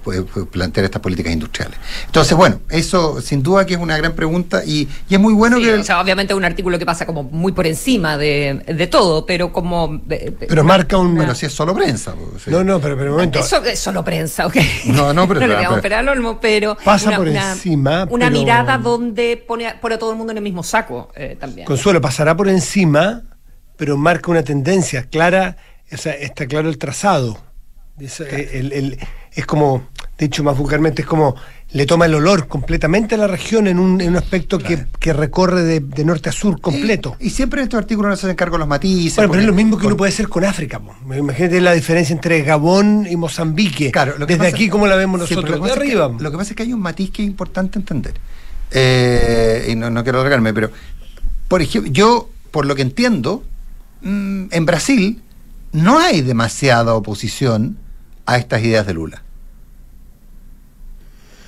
[0.51, 1.77] plantear estas políticas industriales.
[2.05, 5.73] Entonces, bueno, eso sin duda que es una gran pregunta y, es muy bueno que...
[5.73, 9.51] O sea, obviamente es un artículo que pasa como muy por encima de, todo, pero
[9.51, 10.01] como...
[10.07, 11.17] pero marca un...
[11.17, 12.13] Pero si es solo prensa.
[12.47, 13.39] No, no, pero, pero un momento.
[13.39, 14.57] Eso es solo prensa, ok.
[14.85, 15.39] No, no, pero...
[15.47, 18.07] no pero, pero pasa por encima.
[18.09, 21.35] Una mirada donde pone a, pone a todo el mundo en el mismo saco eh,
[21.39, 21.65] también.
[21.65, 23.23] Consuelo, pasará por encima,
[23.75, 25.57] pero marca una tendencia clara
[25.93, 27.38] o sea, está claro el trazado.
[27.99, 28.97] Es, eh,
[29.36, 31.36] es como, de hecho, más vulgarmente, es como
[31.73, 35.12] le toma el olor completamente a la región en un, en un aspecto que, que,
[35.12, 37.17] recorre de, norte a sur completo.
[37.19, 39.15] Y, siempre en estos artículos no se hacen cargo los matices.
[39.15, 40.79] Bueno, pero es lo mismo que uno puede hacer con África.
[41.17, 43.91] Imagínate la diferencia entre Gabón y Mozambique.
[43.91, 45.63] Claro, Desde aquí, como la vemos nosotros?
[45.63, 46.12] de arriba.
[46.19, 48.13] lo que pasa es que hay un matiz que es importante entender.
[48.69, 50.69] Eh, y no, no quiero alargarme, pero,
[51.47, 53.43] por ejemplo, yo, por lo que entiendo,
[54.03, 55.22] mm, en Brasil
[55.73, 57.77] no hay demasiada oposición
[58.25, 59.23] a estas ideas de Lula.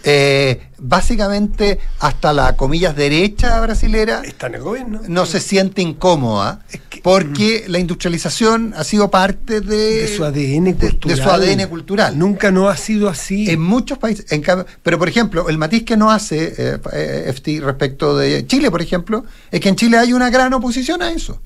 [0.07, 5.01] Eh, básicamente hasta la comillas derecha brasilera Está en el gobierno.
[5.07, 6.63] no se siente incómoda
[7.01, 7.71] porque mm.
[7.71, 11.17] la industrialización ha sido parte de, su ADN cultural.
[11.17, 12.19] De, su ADN cultural.
[12.19, 13.49] Nunca no ha sido así.
[13.49, 14.43] En muchos países, en
[14.83, 19.25] pero por ejemplo, el matiz que no hace eh, FT respecto de Chile, por ejemplo,
[19.49, 21.41] es que en Chile hay una gran oposición a eso.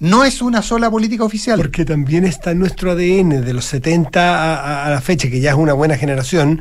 [0.00, 1.58] No es una sola política oficial.
[1.58, 5.56] Porque también está en nuestro ADN de los 70 a, la fecha, que ya es
[5.56, 6.60] una buena generación,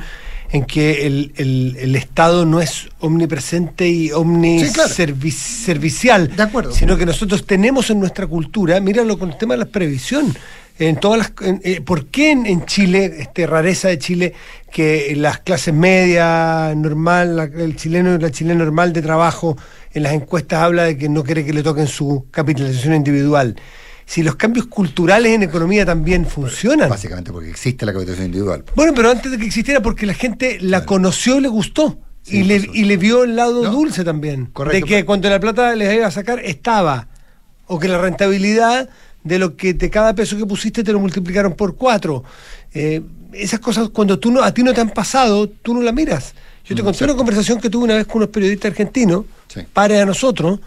[0.52, 6.72] en que el, Estado no es omnipresente y omniservicial, de acuerdo.
[6.72, 10.34] sino que nosotros tenemos en nuestra cultura, míralo con el tema de la previsión,
[10.78, 11.32] en todas las,
[11.64, 14.34] eh, ¿Por qué en, Chile, este, rareza de Chile,
[14.72, 19.56] que las clases medias, normal, el chileno y la chilena normal de trabajo
[19.96, 23.56] en las encuestas habla de que no quiere que le toquen su capitalización individual.
[24.06, 26.90] Si los cambios culturales en economía también funcionan.
[26.90, 28.66] Básicamente porque existe la capitalización individual.
[28.76, 31.98] Bueno, pero antes de que existiera, porque la gente la conoció y le gustó.
[32.28, 34.48] y, le, y, le, vio el lado dulce también.
[34.48, 34.86] Correcto.
[34.86, 37.08] De que cuando la plata les iba a sacar, estaba.
[37.66, 38.90] O que la rentabilidad
[39.24, 42.26] de lo que de cada peso que pusiste te lo multiplicaron por cuatro.
[42.74, 45.94] Eh, esas cosas, cuando tú no, a ti no te han pasado, tú no las
[45.94, 46.36] miras.
[46.68, 49.26] Yo te conté una conversación que tuve una vez con unos periodistas argentinos,
[49.74, 50.60] para a nosotros,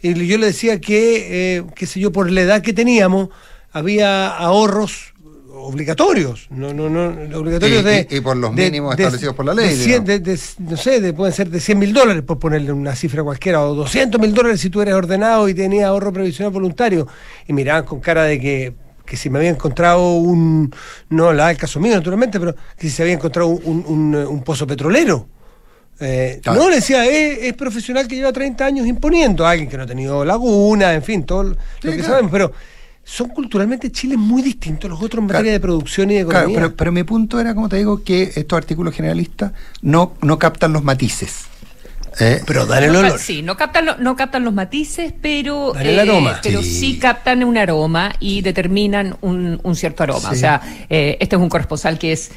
[0.00, 3.28] y yo le decía que, eh, qué sé yo, por la edad que teníamos,
[3.72, 5.12] había ahorros
[5.52, 8.06] obligatorios, no, no, no, obligatorios de...
[8.10, 9.76] Y, por los mínimos establecidos por la ley.
[10.58, 14.20] no sé, pueden ser de 100 mil dólares, por ponerle una cifra cualquiera, o 200
[14.20, 17.06] mil dólares si tú eres ordenado y tenías ahorro previsional voluntario.
[17.46, 18.74] Y miraban con cara de que
[19.10, 20.72] que si me había encontrado un,
[21.08, 24.68] no la el caso mío naturalmente, pero que si se había encontrado un, un, pozo
[24.68, 25.26] petrolero.
[26.00, 29.86] Eh, no, le decía, es, profesional que lleva 30 años imponiendo, alguien que no ha
[29.86, 32.52] tenido laguna, en fin, todo lo que sabemos, pero
[33.04, 36.56] son culturalmente Chile muy distintos a los otros en materia de producción y de economía.
[36.56, 40.72] pero, pero, mi punto era, como te digo, que estos artículos generalistas no, no captan
[40.72, 41.46] los matices.
[42.18, 43.18] Eh, pero dan el olor.
[43.18, 46.40] Sí, no captan, no captan los matices, pero, el eh, aroma.
[46.42, 46.98] pero sí.
[46.98, 50.30] captan un aroma y determinan un, cierto aroma.
[50.30, 52.30] O sea, eh, este es un corresponsal que es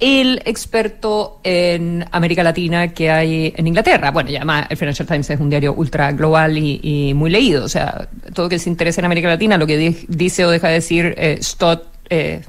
[0.00, 4.10] el experto en América Latina que hay en Inglaterra.
[4.10, 7.64] Bueno, ya además el Financial Times es un diario ultra global y, muy leído.
[7.64, 10.74] O sea, todo que se interesa en América Latina, lo que dice o deja de
[10.74, 12.40] decir eh, Stott, eh,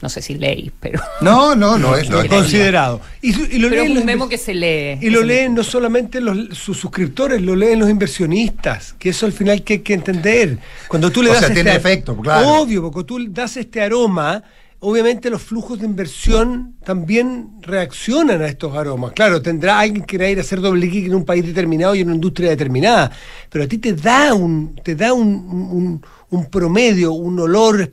[0.00, 1.00] no sé si ley, pero...
[1.20, 3.00] No, no, no es, lo considerado.
[3.20, 4.98] Y, lo pero leen, es un memo que se lee.
[5.00, 9.32] Y lo leen no solamente los, sus suscriptores, lo leen los inversionistas, que eso al
[9.32, 10.58] final que hay que entender.
[10.88, 11.40] Cuando tú le das...
[11.40, 12.62] Sea, tiene este efecto, claro.
[12.62, 14.42] Obvio, porque tú das este aroma
[14.80, 19.12] obviamente los flujos de inversión también reaccionan a estos aromas.
[19.12, 22.08] Claro, tendrá alguien que ir a hacer doble clic en un país determinado y en
[22.08, 23.10] una industria determinada,
[23.50, 26.02] pero a ti te da un, te da un,
[26.50, 27.90] promedio, un olor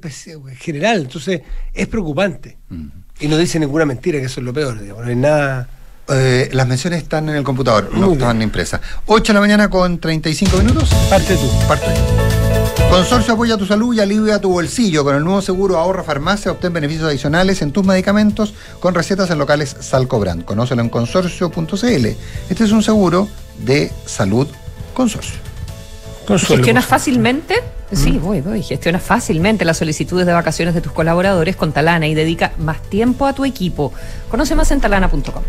[0.58, 1.02] general.
[1.02, 1.42] Entonces,
[1.74, 2.58] es preocupante.
[3.20, 5.70] Y no dice ninguna mentira, que eso es lo peor, no hay nada.
[6.10, 8.82] Eh, las menciones están en el computador, no están impresas.
[9.06, 10.90] 8 de la mañana con 35 minutos.
[11.10, 11.68] Parte tú.
[11.68, 12.41] Parte
[12.90, 15.04] Consorcio apoya tu salud y alivia tu bolsillo.
[15.04, 19.40] Con el nuevo seguro Ahorra Farmacia obtén beneficios adicionales en tus medicamentos con recetas en
[19.40, 20.44] locales Salcobrand.
[20.44, 22.06] Conócelo en consorcio.cl.
[22.50, 23.28] Este es un seguro
[23.60, 24.48] de salud
[24.94, 25.40] consorcio.
[26.28, 27.56] ¿Gestionas fácilmente?
[27.92, 28.22] Sí, mm.
[28.22, 28.64] voy, voy.
[28.64, 33.26] Gestionas fácilmente las solicitudes de vacaciones de tus colaboradores con Talana y dedica más tiempo
[33.26, 33.94] a tu equipo.
[34.30, 35.44] Conoce más en talana.com.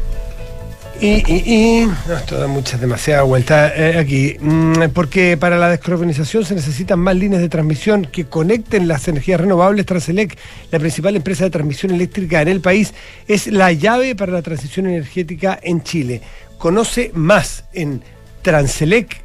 [1.05, 7.01] Y, esto da muchas, demasiadas vueltas eh, aquí, mm, porque para la descarbonización se necesitan
[7.01, 9.85] más líneas de transmisión que conecten las energías renovables.
[9.85, 10.39] Transelec,
[10.71, 12.95] la principal empresa de transmisión eléctrica en el país,
[13.27, 16.23] es la llave para la transición energética en Chile.
[16.57, 18.01] Conoce más en
[18.43, 19.17] transelec.cl.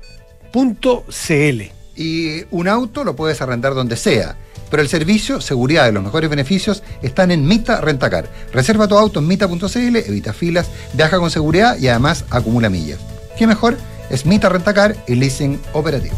[1.96, 4.36] Y un auto lo puedes arrendar donde sea.
[4.70, 8.30] Pero el servicio, seguridad y los mejores beneficios están en Mita Rentacar.
[8.52, 13.00] Reserva tu auto en mita.cl, evita filas, viaja con seguridad y además acumula millas.
[13.38, 13.78] ¿Qué mejor?
[14.10, 16.16] Es Mita Rentacar y Leasing Operativo.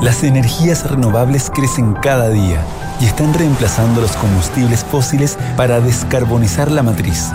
[0.00, 2.64] Las energías renovables crecen cada día
[3.00, 7.28] y están reemplazando los combustibles fósiles para descarbonizar la matriz.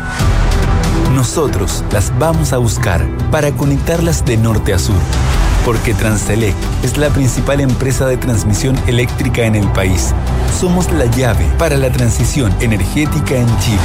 [1.13, 4.95] Nosotros las vamos a buscar para conectarlas de norte a sur,
[5.63, 10.15] porque Transelec es la principal empresa de transmisión eléctrica en el país.
[10.60, 13.78] Somos la llave para la transición energética en Chile.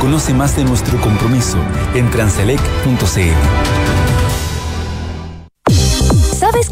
[0.00, 1.58] Conoce más de nuestro compromiso
[1.94, 4.01] en transelec.cl.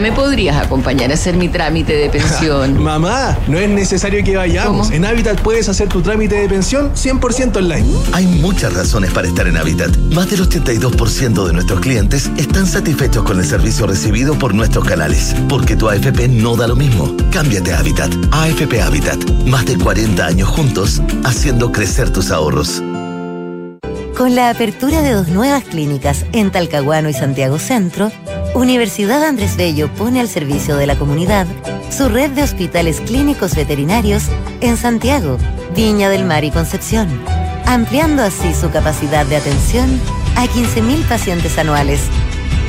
[0.00, 2.82] me podrías acompañar a hacer mi trámite de pensión.
[2.82, 4.90] Mamá, no es necesario que vayamos.
[4.90, 7.86] En Habitat puedes hacer tu trámite de pensión 100% online.
[8.12, 9.96] Hay muchas razones para estar en Habitat.
[10.12, 15.34] Más del 82% de nuestros clientes están satisfechos con el servicio recibido por nuestros canales.
[15.48, 17.14] Porque tu AFP no da lo mismo.
[17.32, 18.12] Cámbiate a Habitat.
[18.30, 19.18] AFP Habitat.
[19.46, 22.82] Más de 40 años juntos, haciendo crecer tus ahorros.
[24.16, 28.10] Con la apertura de dos nuevas clínicas en Talcahuano y Santiago Centro,
[28.58, 31.46] Universidad Andrés Bello pone al servicio de la comunidad
[31.96, 34.24] su red de hospitales clínicos veterinarios
[34.60, 35.38] en Santiago,
[35.76, 37.08] Viña del Mar y Concepción,
[37.66, 40.00] ampliando así su capacidad de atención
[40.34, 42.00] a 15.000 pacientes anuales.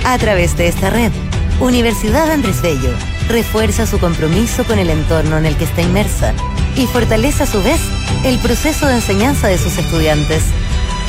[0.05, 1.11] A través de esta red,
[1.59, 2.91] Universidad Andrés Bello
[3.27, 6.35] refuerza su compromiso con el entorno en el que está inmersa
[6.75, 7.81] y fortalece a su vez
[8.25, 10.43] el proceso de enseñanza de sus estudiantes.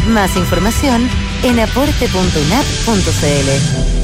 [0.08, 1.06] Más información
[1.42, 3.99] en aporte.unap.cl.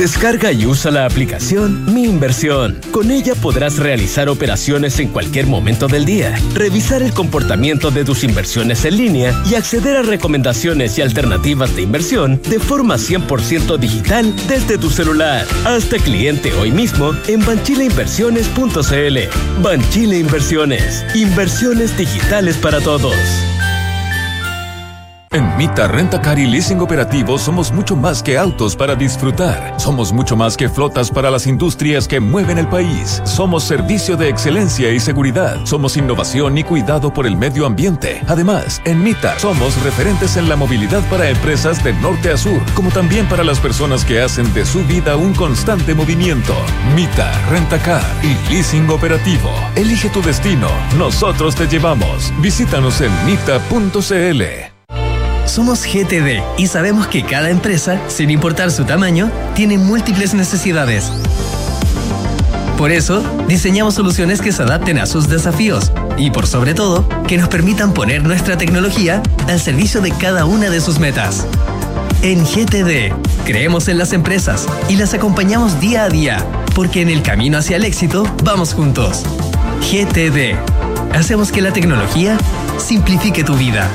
[0.00, 2.80] Descarga y usa la aplicación Mi Inversión.
[2.90, 8.24] Con ella podrás realizar operaciones en cualquier momento del día, revisar el comportamiento de tus
[8.24, 14.34] inversiones en línea y acceder a recomendaciones y alternativas de inversión de forma 100% digital
[14.48, 15.46] desde tu celular.
[15.66, 19.62] Hazte cliente hoy mismo en banchileinversiones.cl.
[19.62, 21.04] Banchile Inversiones.
[21.14, 23.14] Inversiones digitales para todos.
[25.32, 29.80] En Mita Rentacar y Leasing Operativo somos mucho más que autos para disfrutar.
[29.80, 33.22] Somos mucho más que flotas para las industrias que mueven el país.
[33.24, 35.64] Somos servicio de excelencia y seguridad.
[35.66, 38.20] Somos innovación y cuidado por el medio ambiente.
[38.26, 42.90] Además, en Mita somos referentes en la movilidad para empresas de norte a sur, como
[42.90, 46.56] también para las personas que hacen de su vida un constante movimiento.
[46.96, 49.52] Mita Rentacar y Leasing Operativo.
[49.76, 50.70] Elige tu destino.
[50.98, 52.32] Nosotros te llevamos.
[52.40, 54.69] Visítanos en mita.cl.
[55.50, 61.10] Somos GTD y sabemos que cada empresa, sin importar su tamaño, tiene múltiples necesidades.
[62.78, 67.36] Por eso, diseñamos soluciones que se adapten a sus desafíos y, por sobre todo, que
[67.36, 71.44] nos permitan poner nuestra tecnología al servicio de cada una de sus metas.
[72.22, 73.12] En GTD,
[73.44, 76.46] creemos en las empresas y las acompañamos día a día,
[76.76, 79.24] porque en el camino hacia el éxito vamos juntos.
[79.80, 80.54] GTD.
[81.12, 82.38] Hacemos que la tecnología
[82.78, 83.90] simplifique tu vida.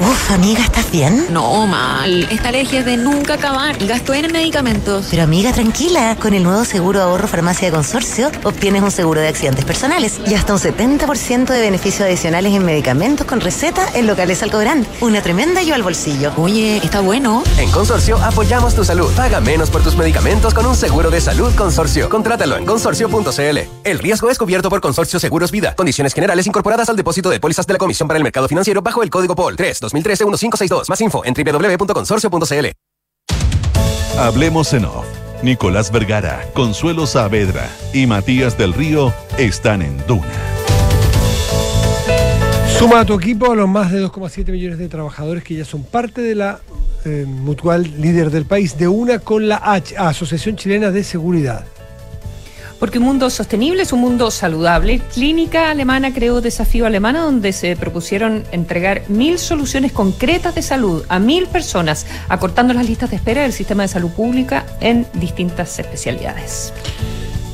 [0.00, 1.26] Uf, amiga, ¿estás bien?
[1.30, 2.28] No, mal.
[2.30, 5.06] Esta alergia es de nunca acabar y gasto en medicamentos.
[5.10, 6.16] Pero amiga, tranquila.
[6.20, 10.34] Con el nuevo seguro ahorro farmacia de consorcio, obtienes un seguro de accidentes personales y
[10.34, 14.86] hasta un 70% de beneficios adicionales en medicamentos con receta en locales Alcobrán.
[15.00, 16.32] Una tremenda ayuda al bolsillo.
[16.36, 17.42] Oye, está bueno.
[17.58, 19.10] En Consorcio apoyamos tu salud.
[19.16, 22.08] Paga menos por tus medicamentos con un seguro de salud Consorcio.
[22.08, 23.58] Contrátalo en consorcio.cl.
[23.82, 25.74] El riesgo es cubierto por Consorcio Seguros Vida.
[25.74, 29.02] Condiciones generales incorporadas al depósito de pólizas de la Comisión para el Mercado Financiero bajo
[29.02, 30.88] el código POL 3 2013-1562.
[30.88, 32.66] Más info en www.consorcio.cl.
[34.18, 35.06] Hablemos en off.
[35.42, 40.26] Nicolás Vergara, Consuelo Saavedra y Matías del Río están en Duna.
[42.76, 45.84] Suma a tu equipo a los más de 2,7 millones de trabajadores que ya son
[45.84, 46.60] parte de la
[47.04, 51.64] eh, mutual líder del país, de una con la H, Asociación Chilena de Seguridad.
[52.78, 55.00] Porque un mundo sostenible es un mundo saludable.
[55.12, 61.18] Clínica Alemana creó Desafío Alemana, donde se propusieron entregar mil soluciones concretas de salud a
[61.18, 66.72] mil personas, acortando las listas de espera del sistema de salud pública en distintas especialidades.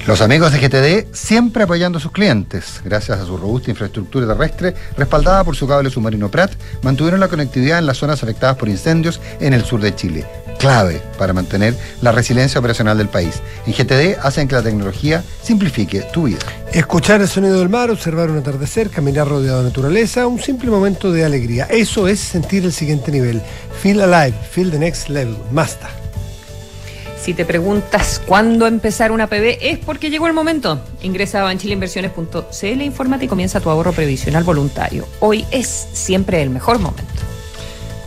[0.07, 2.83] Los amigos de GTD siempre apoyando a sus clientes.
[2.85, 6.53] Gracias a su robusta infraestructura terrestre, respaldada por su cable submarino Prat,
[6.83, 10.27] mantuvieron la conectividad en las zonas afectadas por incendios en el sur de Chile.
[10.65, 13.43] Clave para mantener la resiliencia operacional del país.
[13.67, 16.39] En GTD hacen que la tecnología simplifique tu vida.
[16.73, 21.12] Escuchar el sonido del mar, observar un atardecer, caminar rodeado de naturaleza, un simple momento
[21.12, 21.67] de alegría.
[21.67, 23.43] Eso es sentir el siguiente nivel.
[23.83, 25.37] Feel alive, feel the next level.
[25.51, 25.91] Basta.
[27.21, 30.81] Si te preguntas cuándo empezar una PB, es porque llegó el momento.
[31.03, 35.07] Ingresa a banchileinversiones.cl, infórmate y comienza tu ahorro previsional voluntario.
[35.21, 37.34] Hoy es siempre el mejor momento.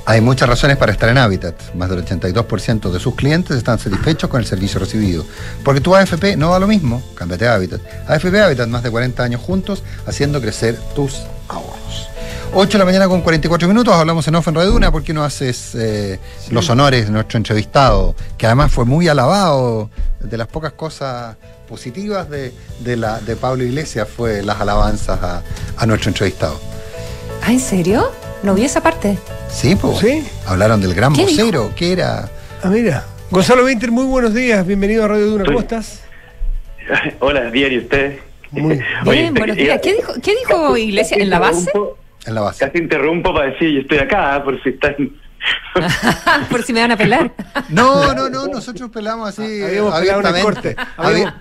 [0.09, 1.73] Hay muchas razones para estar en Habitat.
[1.75, 5.25] Más del 82% de sus clientes están satisfechos con el servicio recibido.
[5.65, 7.81] Porque tu AFP no da lo mismo, cámbiate a Habitat.
[8.07, 12.07] AFP Habitat, más de 40 años juntos, haciendo crecer tus ahorros.
[12.53, 15.13] 8 de la mañana con 44 minutos, hablamos en Off en Radio Duna, ¿por qué
[15.13, 18.15] no haces eh, los honores de nuestro entrevistado?
[18.37, 19.89] Que además fue muy alabado,
[20.21, 21.35] de las pocas cosas
[21.67, 25.43] positivas de, de la, de Pablo Iglesias fue las alabanzas a,
[25.75, 26.57] a nuestro entrevistado.
[27.43, 28.09] ¿Ah, en serio?
[28.43, 29.17] No vi esa parte.
[29.49, 30.03] Sí, pues.
[30.45, 32.29] Hablaron del gran ¿Qué vocero, que era.
[32.63, 33.03] Ah, mira.
[33.29, 36.03] Gonzalo Winter, muy buenos días, bienvenido a Radio Duna, ¿cómo estás?
[37.19, 38.19] Hola, bien, ¿y usted?
[38.51, 39.81] Muy Bien, buenos días.
[39.83, 41.69] ¿Qué dijo, qué dijo Iglesia en la base?
[42.25, 42.65] En la base.
[42.65, 44.95] Casi interrumpo para decir, yo estoy acá, por si están...
[46.49, 47.31] Por si me van a pelar.
[47.69, 50.41] No, no, no, nosotros pelamos así Habíamos el abiertamente.
[50.41, 50.75] corte.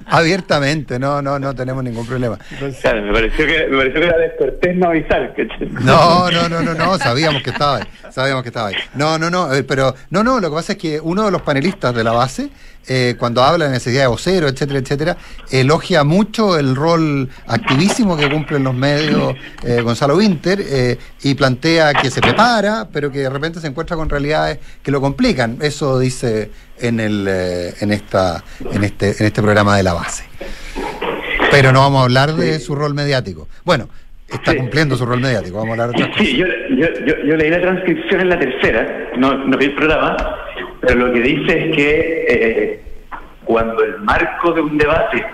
[0.07, 2.39] Abiertamente, no, no, no tenemos ningún problema.
[2.81, 5.35] Claro, me pareció que, me pareció que era descortés no avisar.
[5.83, 8.77] No, no, no, no, no, sabíamos que estaba ahí, sabíamos que estaba ahí.
[8.95, 11.43] No, no, no, eh, pero no, no, lo que pasa es que uno de los
[11.43, 12.51] panelistas de la base,
[12.89, 15.17] eh, cuando habla de necesidad de vocero, etcétera, etcétera,
[15.51, 19.35] elogia mucho el rol activísimo que cumplen los medios
[19.65, 23.97] eh, Gonzalo Winter eh, y plantea que se prepara, pero que de repente se encuentra
[23.97, 25.59] con realidades que lo complican.
[25.61, 30.25] Eso dice en el eh, en esta en este en este programa de la base.
[31.51, 33.49] Pero no vamos a hablar de su rol mediático.
[33.65, 33.89] Bueno,
[34.29, 36.27] está cumpliendo su rol mediático, vamos a hablar de otras cosas.
[36.27, 39.75] Sí, yo, yo, yo, yo leí la transcripción en la tercera, no, no vi el
[39.75, 40.17] programa,
[40.81, 42.81] pero lo que dice es que eh,
[43.45, 45.25] cuando el marco de un debate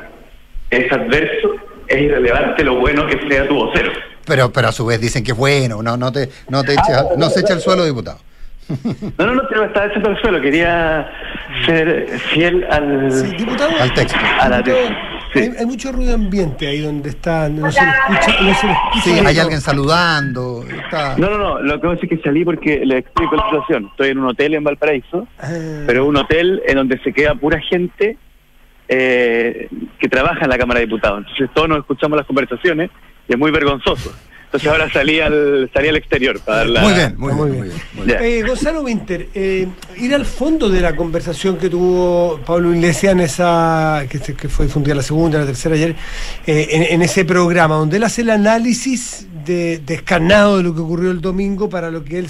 [0.71, 1.55] es adverso,
[1.87, 3.93] es irrelevante lo bueno que sea tu vocero.
[4.25, 6.77] Pero, pero a su vez dicen que es bueno, no, no te, no te
[7.17, 8.19] no se echa el suelo, diputado.
[9.19, 11.11] No, no, no, te lo estaba echando al suelo, quería
[11.67, 14.19] ser fiel al, diputado, al texto.
[14.41, 18.43] A la Diputado, hay, hay mucho ruido ambiente ahí donde está, no se le escucha,
[18.43, 19.01] no se le escucha.
[19.03, 20.65] Sí, hay alguien saludando.
[20.69, 21.17] Está...
[21.17, 23.89] No, no, no, lo que pasa es que salí porque le explico la situación.
[23.91, 25.27] Estoy en un hotel en Valparaíso,
[25.87, 28.17] pero un hotel en donde se queda pura gente
[28.89, 29.69] eh,
[29.99, 31.21] que trabaja en la Cámara de Diputados.
[31.21, 32.91] Entonces todos nos escuchamos las conversaciones
[33.29, 34.13] y es muy vergonzoso.
[34.53, 36.83] Entonces ahora salí al, salí al exterior para dar la...
[36.83, 37.73] Muy bien, muy, muy bien.
[37.95, 38.19] muy bien.
[38.21, 43.21] Eh, Gonzalo Winter, eh, ir al fondo de la conversación que tuvo Pablo Iglesias en
[43.21, 44.19] esa, que,
[44.51, 45.97] fue difundida la segunda, la tercera ayer,
[46.47, 50.81] eh, en, en ese programa, donde él hace el análisis de, descarnado de lo que
[50.81, 52.29] ocurrió el domingo para lo que él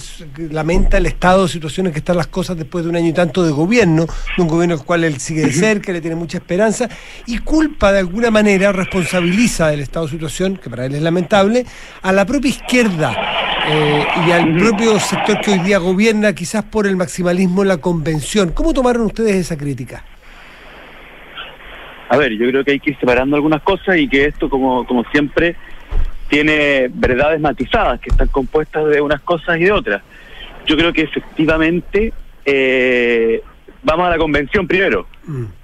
[0.51, 3.45] lamenta el estado de situaciones que están las cosas después de un año y tanto
[3.45, 4.07] de gobierno,
[4.37, 6.89] de un gobierno al cual él sigue de cerca, le tiene mucha esperanza,
[7.27, 11.67] y culpa de alguna manera, responsabiliza del estado de situación, que para él es lamentable,
[12.03, 13.33] a la propia izquierda
[13.69, 17.79] eh, y al propio sector que hoy día gobierna, quizás por el maximalismo en la
[17.79, 18.51] convención.
[18.53, 20.05] ¿Cómo tomaron ustedes esa crítica?
[22.09, 24.87] A ver, yo creo que hay que ir separando algunas cosas y que esto, como,
[24.87, 25.57] como siempre,
[26.29, 30.03] tiene verdades matizadas que están compuestas de unas cosas y de otras.
[30.67, 32.13] Yo creo que efectivamente
[32.45, 33.43] eh,
[33.83, 35.07] vamos a la convención primero,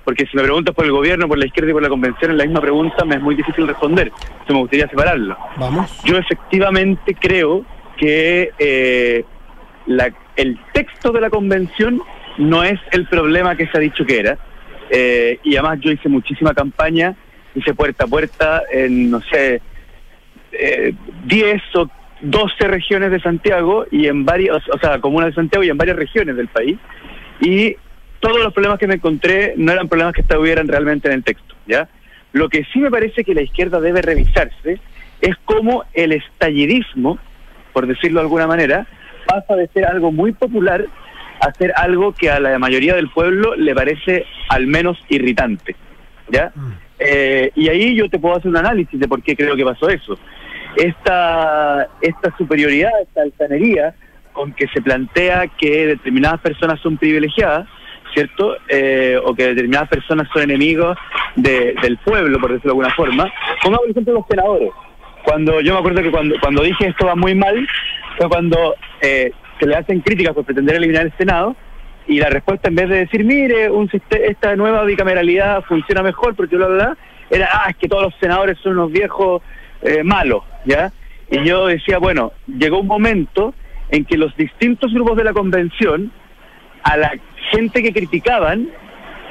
[0.04, 2.38] porque si me preguntas por el gobierno, por la izquierda y por la convención, en
[2.38, 4.08] la misma pregunta me es muy difícil responder.
[4.14, 5.36] Entonces me gustaría separarlo.
[5.56, 6.00] Vamos.
[6.04, 7.64] Yo efectivamente creo
[7.96, 9.24] que eh,
[9.86, 12.00] la- el texto de la convención
[12.38, 14.38] no es el problema que se ha dicho que era.
[14.90, 17.14] Eh, y además yo hice muchísima campaña,
[17.54, 19.60] hice puerta a puerta en, no sé,
[20.52, 20.94] eh,
[21.26, 21.90] 10 o
[22.20, 25.96] 12 regiones de Santiago y en varias, o sea, comunas de Santiago y en varias
[25.96, 26.78] regiones del país.
[27.40, 27.76] Y
[28.20, 31.54] todos los problemas que me encontré no eran problemas que estuvieran realmente en el texto,
[31.66, 31.88] ¿ya?
[32.32, 34.80] Lo que sí me parece que la izquierda debe revisarse
[35.20, 37.18] es cómo el estallidismo,
[37.72, 38.86] por decirlo de alguna manera,
[39.26, 40.86] pasa de ser algo muy popular
[41.40, 45.76] a ser algo que a la mayoría del pueblo le parece al menos irritante,
[46.28, 46.52] ¿ya?
[46.98, 49.88] Eh, y ahí yo te puedo hacer un análisis de por qué creo que pasó
[49.88, 50.18] eso.
[50.76, 53.94] Esta, esta superioridad, esta altanería
[54.32, 57.68] con que se plantea que determinadas personas son privilegiadas,
[58.14, 58.56] ¿cierto?
[58.68, 60.96] Eh, o que determinadas personas son enemigos
[61.36, 63.32] de- del pueblo, por decirlo de alguna forma.
[63.62, 64.70] Pongamos por ejemplo los senadores.
[65.24, 67.66] Cuando yo me acuerdo que cuando, cuando dije esto va muy mal,
[68.16, 69.30] fue cuando eh,
[69.60, 71.54] se le hacen críticas por pretender eliminar el Senado
[72.06, 76.34] y la respuesta en vez de decir, mire, un siste- esta nueva bicameralidad funciona mejor
[76.34, 76.96] porque bla, bla, bla,
[77.30, 79.42] era, ah, es que todos los senadores son unos viejos
[79.82, 80.90] eh, malos, ¿ya?
[81.30, 83.52] Y yo decía, bueno, llegó un momento
[83.90, 86.10] en que los distintos grupos de la convención,
[86.82, 87.12] a la
[87.50, 88.68] gente que criticaban,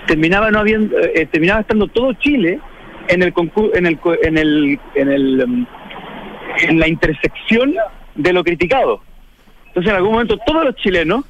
[0.06, 2.60] terminaba no habiendo, eh, terminaba estando todo Chile
[3.08, 3.34] en el
[3.74, 5.66] en el en el en el um,
[6.62, 7.76] en la intersección
[8.16, 9.02] de lo criticado.
[9.68, 11.24] Entonces en algún momento todos los chilenos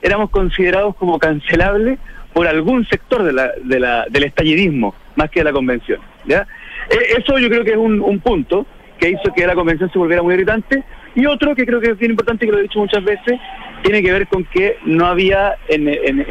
[0.00, 1.98] éramos considerados como cancelables
[2.32, 6.00] por algún sector de la, de la, del estallidismo, más que de la convención.
[6.24, 6.46] ¿ya?
[6.88, 8.66] E- Eso yo creo que es un, un punto
[8.98, 10.82] que hizo que la convención se volviera muy irritante.
[11.14, 13.38] Y otro que creo que es bien importante, que lo he dicho muchas veces,
[13.82, 15.88] tiene que ver con que no había en,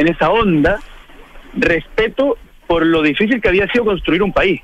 [0.07, 0.79] esa onda
[1.53, 2.37] respeto
[2.67, 4.61] por lo difícil que había sido construir un país.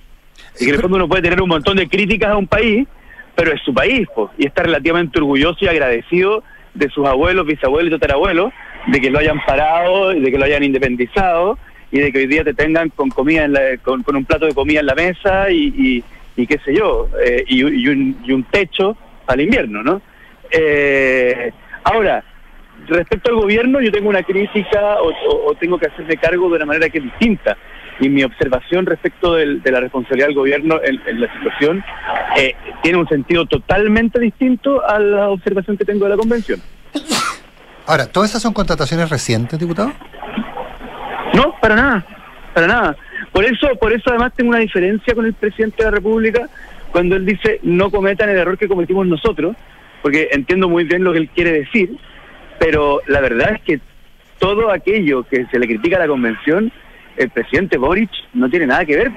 [0.60, 2.88] Y que en el fondo uno puede tener un montón de críticas a un país,
[3.36, 7.90] pero es su país, po, y está relativamente orgulloso y agradecido de sus abuelos, bisabuelos
[7.92, 8.54] y tatarabuelos,
[8.88, 11.58] de que lo hayan parado, de que lo hayan independizado,
[11.92, 14.46] y de que hoy día te tengan con comida en la- con, con un plato
[14.46, 16.04] de comida en la mesa y,
[16.36, 20.02] y, qué sé yo, eh, y, y un, y un techo al invierno, ¿no?
[20.52, 21.52] Eh,
[21.84, 22.24] ahora,
[22.88, 26.56] respecto al gobierno, yo tengo una crítica o, o- o tengo que hacerme cargo de
[26.56, 27.58] una manera que es distinta.
[28.00, 31.84] Y mi observación respecto del- de la responsabilidad del gobierno en, en la situación
[32.38, 36.62] eh, tiene un sentido totalmente distinto a la observación que tengo de la convención.
[37.88, 39.92] Ahora, ¿todas esas son contrataciones recientes, diputado?
[41.34, 42.06] No, para nada,
[42.54, 42.96] para nada.
[43.32, 46.48] Por eso, por eso además tengo una diferencia con el presidente de la República
[46.92, 49.56] cuando él dice no cometan el error que cometimos nosotros,
[50.02, 51.92] porque entiendo muy bien lo que él quiere decir,
[52.60, 53.80] pero la verdad es que
[54.40, 56.72] todo aquello que se le critica a la convención,
[57.18, 59.12] el presidente Boric no tiene nada que ver.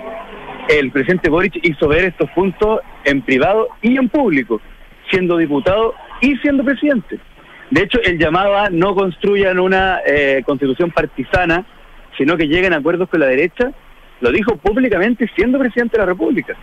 [0.68, 4.60] El presidente Boric hizo ver estos puntos en privado y en público,
[5.10, 7.18] siendo diputado y siendo presidente.
[7.70, 11.64] De hecho, él llamaba no construyan una eh, constitución partisana,
[12.18, 13.70] sino que lleguen a acuerdos con la derecha.
[14.20, 16.54] Lo dijo públicamente siendo presidente de la República.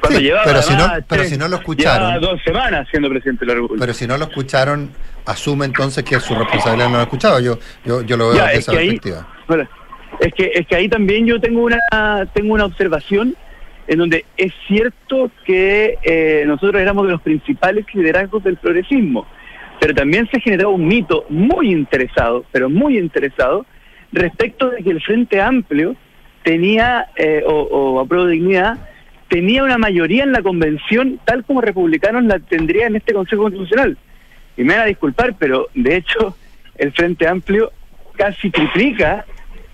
[0.00, 2.08] Cuando Sí, llevaba pero si no- además pero tres- si no lo escucharon.
[2.14, 3.80] llevaba dos semanas siendo presidente de la República.
[3.80, 4.90] Pero si no lo escucharon,
[5.30, 7.40] asume entonces que su responsabilidad no lo escuchado.
[7.40, 9.28] Yo, yo, yo lo veo Ya, desde es esa que ahí- perspectiva.
[9.48, 9.68] Bueno,
[10.20, 13.34] es que es que ahí también yo tengo una tengo una observación
[13.88, 19.26] en donde es cierto que eh, nosotros éramos de los principales liderazgos del progresismo,
[19.80, 23.66] pero también se generó un mito muy interesado, pero muy interesado,
[24.12, 25.96] respecto de que el Frente Amplio
[26.44, 28.78] tenía, eh, o, o a Pro Dignidad,
[29.28, 33.96] tenía una mayoría en la convención, tal como republicanos la tendría en este Consejo Constitucional.
[34.56, 36.36] Y me van a disculpar, pero de hecho
[36.76, 37.72] el Frente Amplio
[38.16, 39.24] casi triplica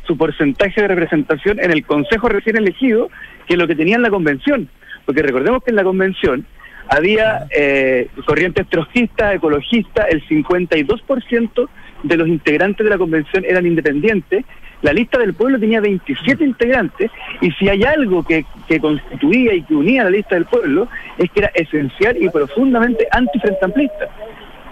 [0.06, 3.10] su porcentaje de representación en el Consejo recién elegido
[3.46, 4.68] que lo que tenía en la convención.
[5.04, 6.46] Porque recordemos que en la convención
[6.88, 11.68] Había eh, corrientes trotskistas, ecologistas, el 52%
[12.04, 14.44] de los integrantes de la convención eran independientes,
[14.82, 17.10] la lista del pueblo tenía 27 integrantes
[17.40, 20.86] y si hay algo que, que constituía y que unía la lista del pueblo
[21.18, 24.08] es que era esencial y profundamente antifrente amplista.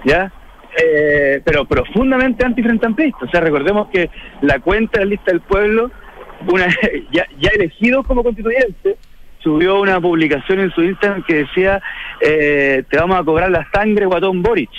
[0.04, 0.32] ¿Ya?
[0.76, 3.24] Eh, pero profundamente antifrente amplista.
[3.24, 4.10] O sea, recordemos que
[4.42, 5.90] la cuenta de la lista del pueblo,
[6.48, 6.66] una,
[7.12, 8.96] ya, ya elegido como constituyente,
[9.44, 11.80] subió una publicación en su Instagram que decía,
[12.20, 14.70] eh, te vamos a cobrar la sangre, guatón Boric.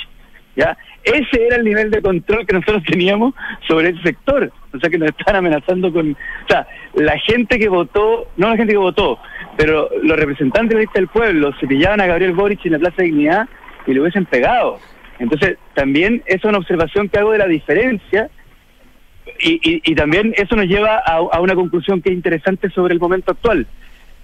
[0.56, 0.78] ¿Ya?
[1.04, 3.34] Ese era el nivel de control que nosotros teníamos
[3.68, 4.52] sobre ese sector.
[4.74, 6.12] O sea, que nos están amenazando con...
[6.12, 9.20] O sea, la gente que votó, no la gente que votó,
[9.56, 12.80] pero los representantes de la lista del pueblo se pillaban a Gabriel Boric en la
[12.80, 13.48] Plaza de Dignidad
[13.86, 14.80] y le hubiesen pegado.
[15.20, 18.30] Entonces, también es una observación que hago de la diferencia
[19.40, 22.94] y, y, y también eso nos lleva a, a una conclusión que es interesante sobre
[22.94, 23.66] el momento actual.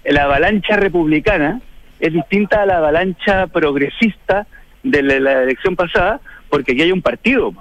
[0.04, 1.60] La avalancha republicana
[2.00, 4.46] es distinta a la avalancha progresista
[4.82, 7.52] de la, la elección pasada, porque aquí hay un partido.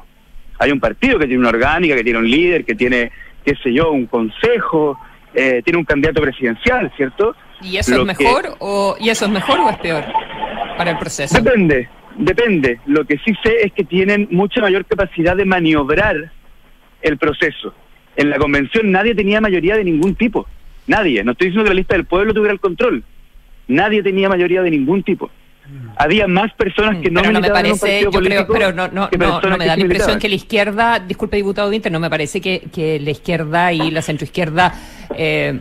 [0.59, 3.11] Hay un partido que tiene una orgánica, que tiene un líder, que tiene,
[3.45, 4.99] qué sé yo, un consejo,
[5.33, 7.35] eh, tiene un candidato presidencial, ¿cierto?
[7.61, 10.03] ¿Y eso Lo es que- mejor o y eso es mejor o es peor
[10.77, 11.39] para el proceso?
[11.41, 11.87] Depende,
[12.17, 12.79] depende.
[12.85, 16.31] Lo que sí sé es que tienen mucha mayor capacidad de maniobrar
[17.01, 17.73] el proceso.
[18.15, 20.47] En la convención nadie tenía mayoría de ningún tipo.
[20.87, 21.23] Nadie.
[21.23, 23.03] No estoy diciendo que la lista del pueblo tuviera el control.
[23.67, 25.29] Nadie tenía mayoría de ningún tipo.
[25.95, 28.73] Había más personas que no pero no me militaban en un parece, yo creo, pero
[28.73, 31.99] no, no, no, no me da la impresión que la izquierda, disculpe diputado Winter, no
[31.99, 34.73] me parece que, que la izquierda y la centroizquierda
[35.15, 35.59] eh,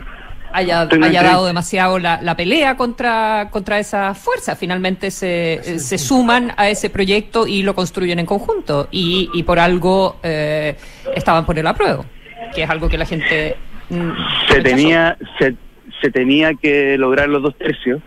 [0.53, 4.55] haya, haya dado demasiado la, la pelea contra, contra esa fuerza.
[4.55, 8.87] Finalmente se, eh, se suman a ese proyecto y lo construyen en conjunto.
[8.91, 10.75] Y, y por algo eh,
[11.15, 12.05] estaban por el apruebo,
[12.53, 13.55] que es algo que la gente
[13.89, 14.11] mm,
[14.47, 14.63] se rechazó.
[14.63, 15.55] tenía se,
[16.01, 18.01] se tenía que lograr los dos tercios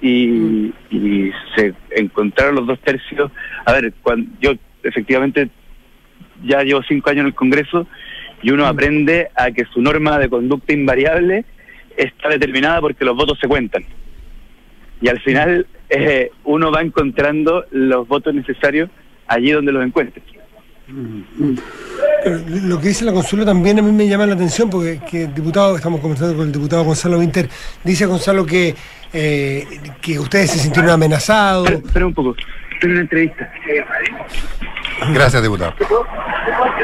[0.00, 3.30] y, y se encontraron los dos tercios.
[3.64, 5.48] A ver cuando yo efectivamente
[6.44, 7.86] ya llevo cinco años en el Congreso
[8.42, 11.44] y uno aprende a que su norma de conducta invariable
[11.96, 13.84] está determinada porque los votos se cuentan.
[15.00, 18.90] Y al final eh, uno va encontrando los votos necesarios
[19.26, 20.22] allí donde los encuentre.
[22.22, 25.24] Pero Lo que dice la Consuelo también a mí me llama la atención porque que
[25.24, 27.48] el diputado, estamos conversando con el diputado Gonzalo Winter,
[27.82, 28.74] dice Gonzalo que,
[29.12, 29.64] eh,
[30.00, 31.70] que ustedes se sintieron amenazados.
[31.70, 32.36] Espera un poco,
[32.92, 33.50] una entrevista.
[35.12, 35.74] Gracias, diputado.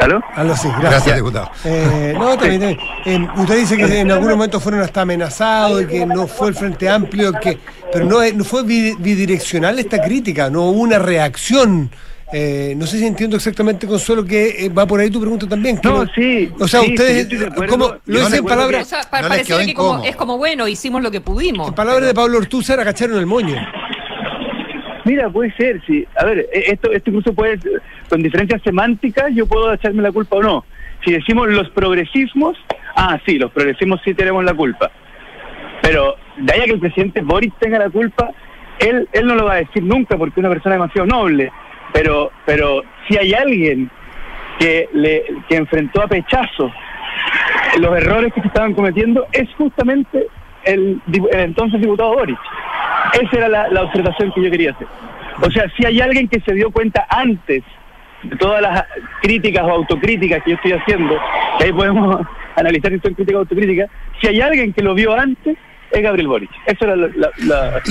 [0.03, 0.20] ¿Aló?
[0.34, 0.90] Aló, sí, gracias.
[0.90, 1.51] Gracias, diputado.
[1.64, 2.78] Eh, no, también, también.
[3.05, 6.55] Eh, usted dice que en algún momento fueron hasta amenazados y que no fue el
[6.55, 7.59] Frente Amplio, que
[7.92, 11.90] pero no, es- no fue bi- bidireccional esta crítica, no hubo una reacción.
[12.32, 15.80] Eh, no sé si entiendo exactamente, Consuelo, que eh, va por ahí tu pregunta también.
[15.82, 17.72] No, sí, O sea, sí, sí, ustedes, yo estoy de acuerdo.
[17.72, 18.82] ¿cómo Yo lo dicen palabras?
[18.82, 21.66] O sea, pa- pareciera que como, es como bueno, hicimos lo que pudimos.
[21.68, 23.57] En palabras de Pablo Ortúzar, agacharon el moño.
[25.05, 26.07] Mira, puede ser, sí.
[26.16, 27.59] A ver, eh, esto, esto incluso puede,
[28.09, 30.64] con diferencias semánticas, yo puedo echarme la culpa o no.
[31.05, 32.57] Si decimos los progresismos,
[32.96, 34.90] ah, sí, los progresismos sí tenemos la culpa.
[35.82, 38.30] Pero de ahí que el presidente Boris tenga la culpa,
[38.78, 41.51] él, él no lo va a decir nunca porque es una persona demasiado noble.
[41.92, 43.90] Pero, pero si hay alguien
[44.59, 46.70] que, le, que enfrentó a pechazo
[47.78, 50.26] los errores que se estaban cometiendo, es justamente
[50.64, 52.38] el, el entonces diputado Boris.
[53.14, 54.86] Esa era la, observación que yo quería hacer.
[55.42, 57.62] O sea, si hay alguien que se dio cuenta antes
[58.22, 58.84] de todas las
[59.22, 61.16] críticas o autocríticas que yo estoy haciendo,
[61.58, 63.90] que ahí podemos analizar si son críticas o autocríticas,
[64.20, 65.56] si hay alguien que lo vio antes,
[65.93, 66.51] es Gabriel Boric.
[66.66, 67.82] Eso era la- la- la-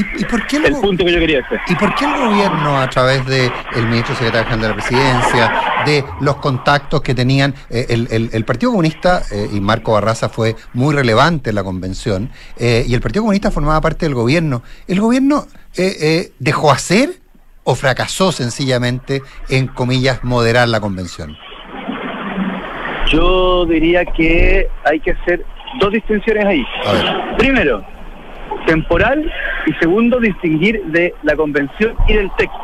[0.66, 1.60] el punto que yo quería hacer.
[1.68, 3.52] ¿Y por qué el gobierno, a través del
[3.90, 5.54] ministro secretario general de la presidencia,
[5.86, 10.30] de los contactos que tenían, eh, el, el- el Partido Comunista, eh, y Marco Barraza
[10.30, 14.64] fue muy relevante en la convención, eh, y el Partido Comunista formaba parte del gobierno,
[14.88, 15.46] ¿el gobierno
[16.40, 17.10] dejó hacer
[17.64, 21.38] o fracasó sencillamente en, comillas, moderar la convención?
[23.12, 25.44] Yo diría que hay que hacer
[25.80, 26.66] dos distinciones ahí.
[27.38, 27.84] Primero,
[28.66, 29.32] temporal
[29.66, 32.58] y segundo, distinguir de la convención y del texto.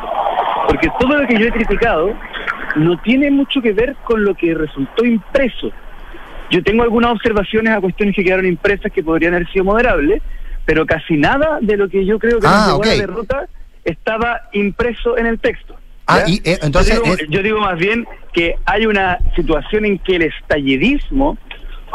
[0.67, 2.13] Porque todo lo que yo he criticado
[2.75, 5.71] no tiene mucho que ver con lo que resultó impreso.
[6.51, 10.21] Yo tengo algunas observaciones a cuestiones que quedaron impresas que podrían haber sido moderables,
[10.65, 13.47] pero casi nada de lo que yo creo que Ah, a la derrota
[13.83, 15.75] estaba impreso en el texto.
[16.07, 19.97] Ah, eh, entonces yo, digo, es- yo digo más bien que hay una situación en
[19.99, 21.37] que el estallidismo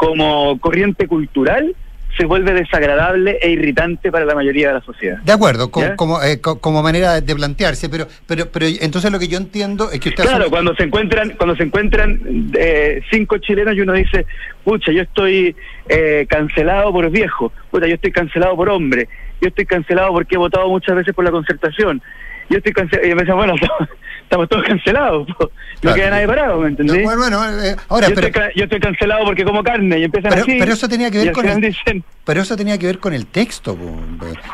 [0.01, 1.75] como corriente cultural
[2.17, 5.19] se vuelve desagradable e irritante para la mayoría de la sociedad.
[5.19, 5.95] De acuerdo, co- ¿Ya?
[5.95, 9.91] como, eh, co- como manera de plantearse, pero, pero, pero entonces lo que yo entiendo
[9.91, 10.23] es que usted...
[10.23, 12.19] Claro, cuando se encuentran, cuando se encuentran
[12.57, 14.25] eh, cinco chilenos y uno dice,
[14.63, 15.55] pucha, yo estoy
[15.87, 19.07] eh, cancelado por viejo, pucha, yo estoy cancelado por hombre,
[19.41, 22.01] yo estoy cancelado porque he votado muchas veces por la concertación.
[22.49, 23.07] Yo estoy cancelado.
[23.07, 23.89] Y me decían, bueno, estamos,
[24.23, 25.27] estamos todos cancelados.
[25.37, 25.45] po.
[25.45, 25.95] No Claro.
[25.95, 27.03] queda nadie parado, ¿me entendés?
[27.03, 30.29] Bueno, bueno, eh, ahora, yo, pero- estoy, yo estoy cancelado porque como carne y empiezan
[30.29, 30.57] Pero, así.
[30.59, 33.25] pero eso tenía que ver con el, dicen, pero eso tenía que ver con el
[33.25, 33.75] texto.
[33.75, 33.85] po.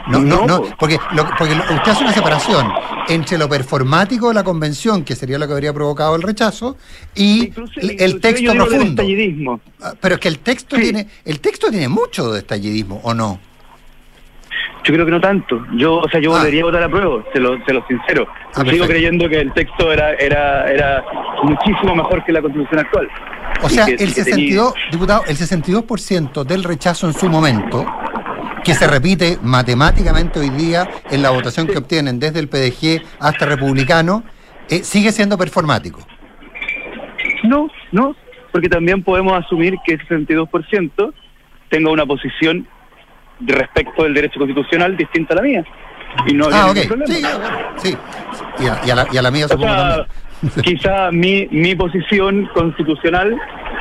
[0.09, 0.69] No, no, No, no, po.
[0.79, 2.71] porque, lo- porque lo- usted hace una separación
[3.09, 6.77] entre lo performático de la convención, que sería lo que habría provocado el rechazo,
[7.13, 7.51] y
[7.99, 9.03] el- texto profundo.
[9.81, 13.39] Ah, Pero es que el texto tiene, el texto tiene mucho de estallidismo, ¿o no?
[14.87, 15.65] Yo creo que no tanto.
[15.75, 16.37] Yo, o sea, yo Ah.
[16.39, 18.25] volvería a votar a prueba, se lo, se lo sincero.
[18.53, 18.87] Sigo perfecto.
[18.87, 21.03] creyendo que el texto era, era, era
[21.43, 23.09] muchísimo mejor que la constitución actual.
[23.63, 27.27] O sea, que- el y que tenía- 62, diputado, el 62% del rechazo en su
[27.29, 27.85] momento,
[28.63, 33.45] que se repite matemáticamente hoy día en la votación que obtienen desde el PDG hasta
[33.45, 34.23] republicano,
[34.69, 35.99] eh, sigue siendo performático.
[37.43, 38.15] No, no,
[38.51, 41.13] porque también podemos asumir que ese 62%
[41.69, 42.67] tenga una posición
[43.39, 45.63] respecto del derecho constitucional distinta a la mía.
[46.25, 46.75] Y no habría ah, ok.
[46.75, 47.13] ningún problema.
[47.15, 47.97] Sí, ah, sí.
[48.63, 50.07] Y a, y a la, y a la mía O supongo sea, también.
[50.63, 53.35] quizá mi, mi posición constitucional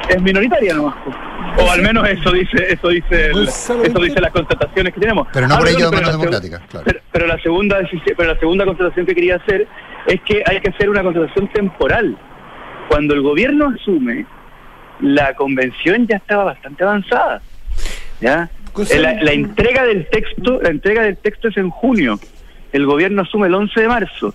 [0.09, 0.95] es minoritaria nomás.
[1.05, 1.17] pues.
[1.59, 5.27] O al menos eso dice eso dice el- eso dice las constataciones que tenemos.
[5.33, 6.85] Pero no por Ah, ello pero menos democrática, claro.
[6.85, 7.79] Pero, pero la segunda
[8.17, 9.67] pero la segunda constatación que quería hacer
[10.07, 12.17] es que hay que hacer una constatación temporal.
[12.89, 14.27] Cuando el gobierno asume,
[15.01, 17.41] la convención ya estaba bastante avanzada.
[18.21, 18.51] ¿Ya?
[18.99, 22.19] La, la entrega del texto, la entrega del texto es en junio.
[22.73, 24.35] El gobierno asume el 11 de marzo.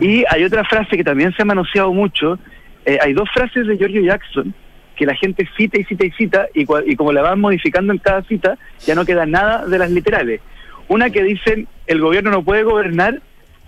[0.00, 2.38] Y hay otra frase que también se ha manoseado mucho.
[2.84, 4.54] eh, hay dos frases de Giorgio Jackson
[4.96, 7.98] que la gente cita y cita y cita y, y como la van modificando en
[7.98, 10.40] cada cita, ya no queda nada de las literales.
[10.88, 13.20] Una que dicen el gobierno no puede gobernar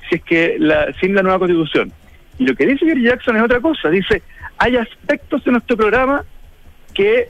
[0.08, 1.90] si es que la, sin la nueva constitución.
[2.38, 3.88] Y lo que dice Giorgio Jackson es otra cosa.
[3.88, 4.22] Dice,
[4.58, 6.24] hay aspectos de nuestro programa
[6.92, 7.28] que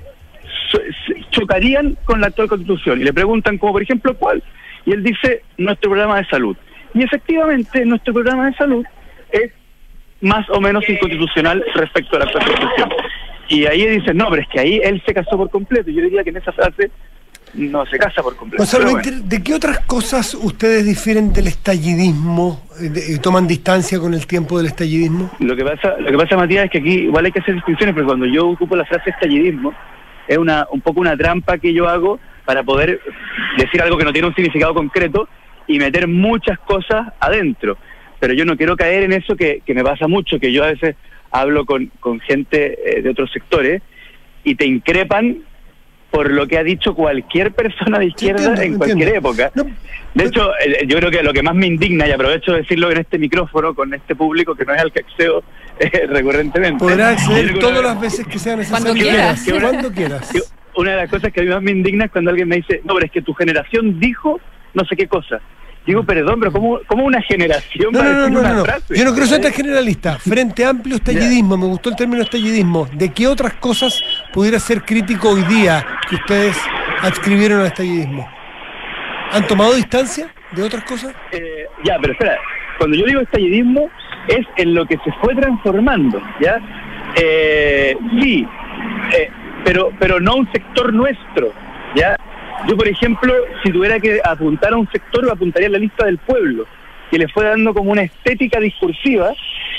[1.31, 3.01] chocarían con la actual constitución.
[3.01, 4.43] Y le preguntan como, por ejemplo, ¿cuál?
[4.85, 6.57] Y él dice, nuestro programa de salud.
[6.95, 8.85] Y efectivamente, nuestro programa de salud
[9.31, 9.51] es
[10.21, 12.91] más o menos inconstitucional respecto a la actual constitución.
[13.49, 15.91] Y ahí dicen, no, pero es que ahí él se casó por completo.
[15.91, 16.91] Y yo diría que en esa frase
[17.55, 18.63] no se casa por completo.
[18.63, 19.29] Gonzalo Pero Winter, bueno.
[19.29, 24.27] ¿de qué otras cosas ustedes difieren del estallidismo eh, de- y toman distancia con el
[24.27, 25.31] tiempo del estallidismo?
[25.41, 27.95] Lo que pasa, lo que pasa, Matías, es que aquí igual hay que hacer distinciones,
[27.95, 29.75] porque cuando yo ocupo la frase estallidismo,
[30.29, 33.01] es una, un poco una trampa que yo hago para poder
[33.57, 35.29] decir algo que no tiene un significado concreto
[35.67, 37.77] y meter muchas cosas adentro.
[38.19, 40.73] Pero yo no quiero caer en eso que, que me pasa mucho, que yo a
[40.73, 40.97] veces
[41.31, 43.83] hablo con, con gente eh, de otros sectores
[44.45, 45.39] y te increpan
[46.13, 49.31] por lo que ha dicho cualquier persona de izquierda entiendo, en cualquier entiendo.
[49.31, 49.51] época.
[50.15, 52.91] De hecho, eh, yo creo que lo que más me indigna, y aprovecho de decirlo
[52.93, 55.43] en este micrófono, con este público que no es al que accedo
[55.81, 56.79] eh, recurrentemente.
[56.79, 58.85] Podrá acceder todas una- las veces que sea necesario.
[58.87, 59.43] Cuando quieras.
[59.43, 60.31] Que- Cuando quieras.
[60.33, 60.41] que
[60.77, 62.83] Una de las cosas que a mí más me indigna es cuando alguien me dice,
[62.85, 64.39] no, pero es que tu generación dijo
[64.75, 65.41] no sé qué cosa.
[65.87, 68.97] Digo, perdón, pero ¿cómo, cómo una generación No, va a no, no, no, frase?
[68.97, 70.17] Yo no quiero ser tan generalista.
[70.19, 72.87] Frente amplio estallidismo, me gustó el término estallidismo.
[72.93, 74.01] ¿De qué otras cosas
[74.33, 76.57] pudiera ser crítico hoy día que ustedes
[77.03, 78.29] adscribieron al estallidismo?
[79.33, 81.15] ¿Han tomado distancia de otras cosas?
[81.33, 82.39] Eh, ya, pero espera,
[82.79, 83.91] cuando yo digo estallidismo
[84.29, 86.59] es en lo que se fue transformando, ¿ya?
[87.17, 88.47] Eh, sí,
[89.17, 89.31] eh,
[89.65, 91.53] pero, pero no un sector nuestro,
[91.97, 92.17] ¿ya?
[92.69, 96.07] Yo, por ejemplo, si tuviera que apuntar a un sector, lo apuntaría a la lista
[96.07, 96.67] del pueblo,
[97.11, 99.33] que le fue dando como una estética discursiva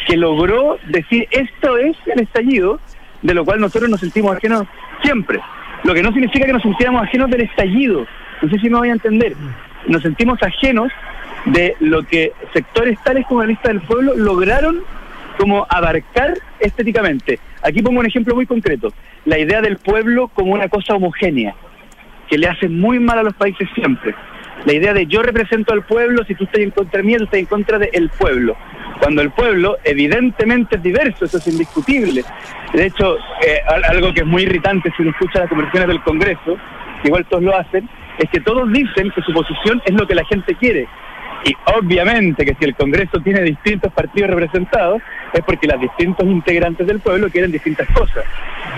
[0.06, 2.80] que logró decir esto es el estallido,
[3.22, 4.68] de lo cual nosotros nos sentimos ajenos
[5.02, 5.40] siempre.
[5.84, 8.06] Lo que no significa que nos sintiéramos ajenos del estallido.
[8.42, 9.34] No sé si me voy a entender.
[9.88, 10.92] Nos sentimos ajenos
[11.46, 14.82] de lo que sectores tales como la lista del pueblo lograron
[15.38, 17.40] como abarcar estéticamente.
[17.62, 18.94] Aquí pongo un ejemplo muy concreto.
[19.26, 21.56] La idea del pueblo como una cosa homogénea,
[22.34, 24.16] que le hace muy mal a los países siempre.
[24.66, 27.42] La idea de yo represento al pueblo, si tú estás en contra mía, tú estás
[27.42, 28.58] en contra del pueblo.
[29.00, 32.24] Cuando el pueblo evidentemente es diverso, eso es indiscutible.
[32.74, 36.02] De hecho, eh, al- algo que es muy irritante si uno escucha las conversaciones del
[36.02, 36.58] Congreso,
[37.04, 40.26] igual todos lo hacen, es que todos dicen que su posición es lo que la
[40.26, 40.88] gente quiere.
[41.46, 45.02] Y obviamente que si el Congreso tiene distintos partidos representados,
[45.34, 48.24] es porque los distintos integrantes del pueblo quieren distintas cosas.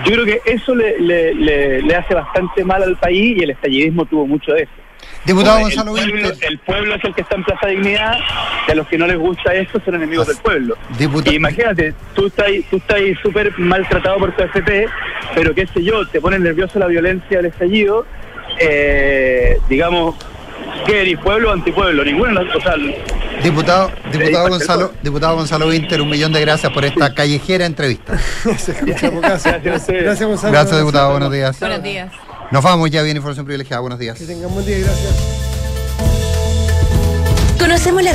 [0.04, 3.50] Yo creo que eso le, le, le- le hace bastante mal al país y el
[3.50, 4.72] estallidismo tuvo mucho de eso.
[5.24, 8.18] Diputado Como el Gonzalo pueblo, el pueblo es el que está en Plaza Dignidad
[8.66, 10.76] y a los que no les gusta esto son enemigos del pueblo.
[10.98, 14.86] Diputa- Y imagínate, tú estás tú estás súper maltratado por tu FP,
[15.34, 18.06] pero qué sé yo, te pone nervioso la violencia del estallido,
[18.60, 20.14] eh, digamos,
[20.84, 22.04] ¿qué eres, pueblo o antipueblo?
[22.04, 22.74] Ninguno, o sea,
[23.42, 28.18] Diputado, diputado Gonzalo, diputado Gonzalo Winter, un millón de gracias por esta callejera entrevista.
[28.44, 30.52] gracias, Gracias, Gonzalo.
[30.52, 31.60] Gracias, diputado, buenos días.
[31.60, 32.12] Buenos días.
[32.50, 34.18] Nos vamos ya, bien información privilegiada, buenos días.
[34.18, 35.46] Que tengan buen día y gracias.
[37.58, 38.14] Conocemos las